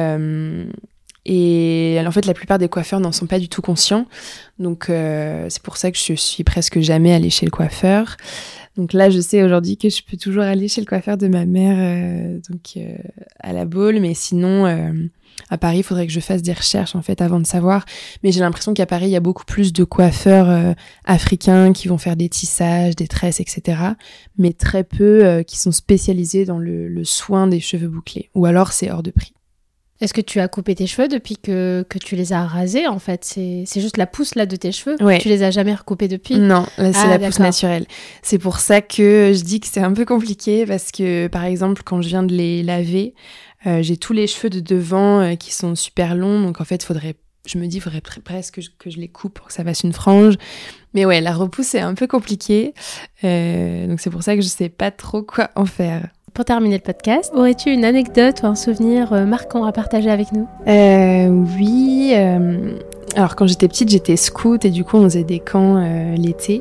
en 2.07 2.11
fait, 2.11 2.27
la 2.27 2.35
plupart 2.35 2.59
des 2.59 2.69
coiffeurs 2.69 3.01
n'en 3.01 3.13
sont 3.13 3.27
pas 3.27 3.39
du 3.39 3.49
tout 3.49 3.63
conscients. 3.63 4.07
Donc, 4.59 4.87
c'est 4.89 5.63
pour 5.63 5.77
ça 5.77 5.91
que 5.91 5.99
je 5.99 6.15
suis 6.15 6.45
presque 6.45 6.81
jamais 6.81 7.15
allée 7.15 7.31
chez 7.31 7.47
le 7.47 7.51
coiffeur. 7.51 8.17
Donc 8.77 8.93
là, 8.93 9.09
je 9.09 9.21
sais 9.21 9.43
aujourd'hui 9.43 9.77
que 9.77 9.89
je 9.89 10.03
peux 10.03 10.17
toujours 10.17 10.43
aller 10.43 10.69
chez 10.69 10.81
le 10.81 10.87
coiffeur 10.87 11.17
de 11.17 11.29
ma 11.29 11.47
mère, 11.47 11.77
euh, 11.79 12.39
donc 12.51 12.75
euh, 12.77 12.97
à 13.41 13.53
la 13.53 13.65
Baule, 13.65 14.01
mais 14.01 14.13
sinon 14.13 14.67
euh, 14.67 14.93
à 15.49 15.57
Paris, 15.57 15.79
il 15.79 15.83
faudrait 15.83 16.07
que 16.07 16.13
je 16.13 16.21
fasse 16.21 16.43
des 16.43 16.53
recherches 16.53 16.95
en 16.95 17.01
fait 17.01 17.23
avant 17.23 17.41
de 17.41 17.47
savoir. 17.47 17.87
Mais 18.23 18.33
j'ai 18.33 18.41
l'impression 18.41 18.75
qu'à 18.75 18.87
Paris, 18.87 19.07
il 19.07 19.13
y 19.13 19.17
a 19.17 19.21
beaucoup 19.21 19.45
plus 19.45 19.73
de 19.73 19.85
coiffeurs 19.85 20.75
africains 21.05 21.73
qui 21.73 21.89
vont 21.89 21.99
faire 21.99 22.17
des 22.17 22.29
tissages, 22.29 22.97
des 22.97 23.09
tresses, 23.09 23.41
etc. 23.41 23.81
Mais 24.39 24.53
très 24.53 24.85
peu 24.85 25.43
qui 25.47 25.59
sont 25.59 25.73
spécialisés 25.73 26.45
dans 26.45 26.59
le 26.59 27.05
soin 27.05 27.47
des 27.47 27.61
cheveux 27.61 27.89
bouclés. 27.89 28.31
Ou 28.35 28.47
alors 28.47 28.73
c'est 28.73 28.91
hors 28.91 29.03
de 29.03 29.11
prix. 29.11 29.36
Est-ce 30.01 30.13
que 30.13 30.21
tu 30.21 30.41
as 30.41 30.49
coupé 30.49 30.75
tes 30.75 30.87
cheveux 30.87 31.09
depuis 31.09 31.37
que, 31.39 31.85
que 31.89 31.99
tu 31.99 32.17
les 32.17 32.33
as 32.33 32.45
rasés 32.45 32.87
en 32.87 32.99
fait? 32.99 33.25
C'est 33.25 33.81
juste 33.81 33.97
la 33.97 34.07
pousse 34.07 34.35
là 34.35 34.45
de 34.45 34.57
tes 34.57 34.73
cheveux. 34.73 34.97
Tu 35.19 35.29
les 35.29 35.43
as 35.43 35.51
jamais 35.51 35.75
recoupés 35.75 36.09
depuis? 36.09 36.39
Non, 36.39 36.67
c'est 36.77 36.93
ah, 36.95 37.19
la 37.19 37.19
pousse 37.19 37.39
naturelle. 37.39 37.87
C'est 38.23 38.39
pour 38.39 38.61
ça 38.61 38.83
que 38.83 39.33
je 39.35 39.43
dis 39.43 39.61
que 39.61 39.67
c'est 39.67 39.81
un 39.81 39.93
peu 39.93 40.05
compliqué 40.05 40.67
parce 40.67 40.93
que 40.93 41.29
par 41.29 41.45
exemple 41.45 41.83
quand 41.85 42.03
je 42.03 42.09
viens 42.09 42.23
de 42.23 42.35
les 42.35 42.63
laver, 42.63 43.15
euh, 43.67 43.83
j'ai 43.83 43.97
tous 43.97 44.13
les 44.13 44.27
cheveux 44.27 44.51
de 44.51 44.61
devant 44.61 45.21
euh, 45.21 45.35
qui 45.35 45.55
sont 45.55 45.75
super 45.75 46.15
longs. 46.15 46.43
Donc 46.43 46.61
en 46.61 46.65
fait 46.65 46.83
faudrait 46.83 47.17
je 47.47 47.59
me 47.59 47.67
dis, 47.67 47.77
il 47.77 47.81
faudrait 47.81 48.01
presque 48.01 48.57
que 48.57 48.61
je, 48.61 48.71
que 48.77 48.91
je, 48.91 48.99
les 48.99 49.09
coupe 49.09 49.35
pour 49.35 49.47
que 49.47 49.53
ça 49.53 49.63
fasse 49.65 49.83
une 49.83 49.93
frange. 49.93 50.35
Mais 50.95 51.05
ouais, 51.05 51.21
la 51.21 51.33
repousse 51.33 51.75
est 51.75 51.81
un 51.81 51.95
peu 51.95 52.07
compliquée. 52.07 52.75
Euh, 53.25 53.87
donc 53.87 54.01
c'est 54.01 54.11
pour 54.11 54.23
ça 54.23 54.35
que 54.35 54.43
je 54.43 54.49
sais 54.49 54.69
pas 54.69 54.91
trop 54.91 55.23
quoi 55.23 55.51
en 55.55 55.67
faire 55.67 56.09
pour 56.37 56.45
terminer 56.45 56.77
le 56.77 56.83
podcast, 56.83 57.33
aurais-tu 57.35 57.71
une 57.71 57.87
anecdote 57.87 58.43
ou 58.43 58.47
un 58.47 58.55
souvenir 58.55 59.15
euh, 59.15 59.25
marquant 59.25 59.65
à 59.65 59.73
partager 59.73 60.11
avec 60.11 60.33
nous? 60.33 60.47
Euh, 60.69 61.29
Oui. 61.29 62.13
Euh, 62.15 62.73
alors 63.17 63.37
quand 63.37 63.47
j'étais 63.47 63.69
petite, 63.69 63.89
j'étais 63.89 64.17
scout 64.17 64.63
et 64.67 64.71
du 64.71 64.85
coup 64.85 64.99
on 64.99 65.05
faisait 65.05 65.25
des 65.25 65.39
camps 65.39 65.83
l'été. 66.15 66.61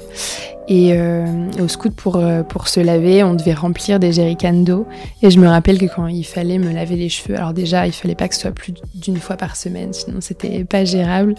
Et 0.67 0.93
euh, 0.93 1.25
au 1.61 1.67
scout, 1.67 1.93
pour, 1.95 2.15
euh, 2.15 2.41
pour 2.41 2.67
se 2.67 2.79
laver, 2.79 3.23
on 3.23 3.35
devait 3.35 3.53
remplir 3.53 3.99
des 3.99 4.11
jerrycans 4.11 4.63
d'eau. 4.63 4.87
Et 5.21 5.29
je 5.29 5.39
me 5.39 5.47
rappelle 5.47 5.77
que 5.77 5.85
quand 5.85 6.07
il 6.07 6.23
fallait 6.23 6.57
me 6.57 6.73
laver 6.73 6.95
les 6.95 7.09
cheveux, 7.09 7.37
alors 7.37 7.53
déjà, 7.53 7.85
il 7.85 7.93
fallait 7.93 8.15
pas 8.15 8.27
que 8.27 8.33
ce 8.33 8.41
soit 8.41 8.51
plus 8.51 8.73
d'une 8.95 9.17
fois 9.17 9.37
par 9.37 9.55
semaine, 9.55 9.93
sinon 9.93 10.17
c'était 10.21 10.63
pas 10.63 10.83
gérable. 10.83 11.35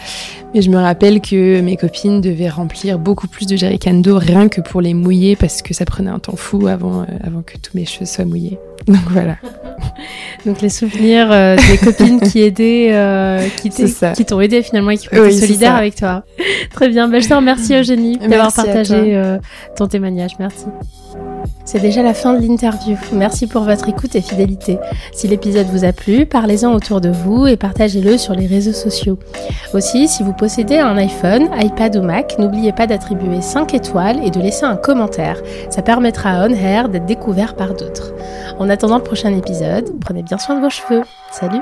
Mais 0.54 0.62
je 0.62 0.70
me 0.70 0.78
rappelle 0.78 1.20
que 1.20 1.60
mes 1.60 1.76
copines 1.76 2.20
devaient 2.20 2.48
remplir 2.48 3.00
beaucoup 3.00 3.26
plus 3.26 3.46
de 3.46 3.56
jerrycans 3.56 4.00
d'eau 4.00 4.18
rien 4.18 4.48
que 4.48 4.60
pour 4.60 4.80
les 4.80 4.94
mouiller 4.94 5.34
parce 5.34 5.60
que 5.60 5.74
ça 5.74 5.84
prenait 5.84 6.10
un 6.10 6.20
temps 6.20 6.36
fou 6.36 6.68
avant, 6.68 7.02
euh, 7.02 7.06
avant 7.24 7.42
que 7.42 7.58
tous 7.58 7.76
mes 7.76 7.84
cheveux 7.84 8.06
soient 8.06 8.24
mouillés. 8.24 8.58
Donc 8.86 9.00
voilà. 9.10 9.36
Donc 10.44 10.60
les 10.60 10.68
souvenirs 10.68 11.30
des 11.30 11.78
copines 11.78 12.20
qui 12.20 12.42
aidaient, 12.42 13.40
qui 13.60 14.24
t'ont 14.24 14.40
aidé 14.40 14.62
finalement 14.62 14.90
et 14.90 14.96
qui 14.96 15.08
ont 15.08 15.24
été 15.24 15.32
solidaires 15.32 15.74
avec 15.74 15.96
toi. 15.96 16.22
Très 16.72 16.88
bien. 16.88 17.08
Ben, 17.08 17.20
je 17.20 17.28
te 17.28 17.34
remercie 17.34 17.74
Eugénie 17.74 18.16
d'avoir 18.18 18.52
partagé 18.52 19.15
euh, 19.16 19.38
ton 19.76 19.86
témoignage. 19.86 20.32
Merci. 20.38 20.66
C'est 21.64 21.80
déjà 21.80 22.02
la 22.02 22.14
fin 22.14 22.34
de 22.34 22.46
l'interview. 22.46 22.96
Merci 23.12 23.46
pour 23.46 23.62
votre 23.62 23.88
écoute 23.88 24.14
et 24.14 24.20
fidélité. 24.20 24.78
Si 25.12 25.26
l'épisode 25.26 25.66
vous 25.66 25.84
a 25.84 25.92
plu, 25.92 26.26
parlez-en 26.26 26.72
autour 26.72 27.00
de 27.00 27.08
vous 27.08 27.46
et 27.46 27.56
partagez-le 27.56 28.18
sur 28.18 28.34
les 28.34 28.46
réseaux 28.46 28.72
sociaux. 28.72 29.18
Aussi, 29.74 30.08
si 30.08 30.22
vous 30.22 30.32
possédez 30.32 30.78
un 30.78 30.96
iPhone, 30.96 31.48
iPad 31.60 31.96
ou 31.96 32.02
Mac, 32.02 32.38
n'oubliez 32.38 32.72
pas 32.72 32.86
d'attribuer 32.86 33.40
5 33.40 33.74
étoiles 33.74 34.24
et 34.24 34.30
de 34.30 34.40
laisser 34.40 34.64
un 34.64 34.76
commentaire. 34.76 35.42
Ça 35.70 35.82
permettra 35.82 36.30
à 36.30 36.48
On 36.48 36.52
Hair 36.52 36.88
d'être 36.88 37.06
découvert 37.06 37.56
par 37.56 37.74
d'autres. 37.74 38.12
En 38.58 38.68
attendant 38.68 38.98
le 38.98 39.02
prochain 39.02 39.34
épisode, 39.36 39.90
prenez 40.00 40.22
bien 40.22 40.38
soin 40.38 40.56
de 40.56 40.60
vos 40.60 40.70
cheveux. 40.70 41.02
Salut 41.32 41.60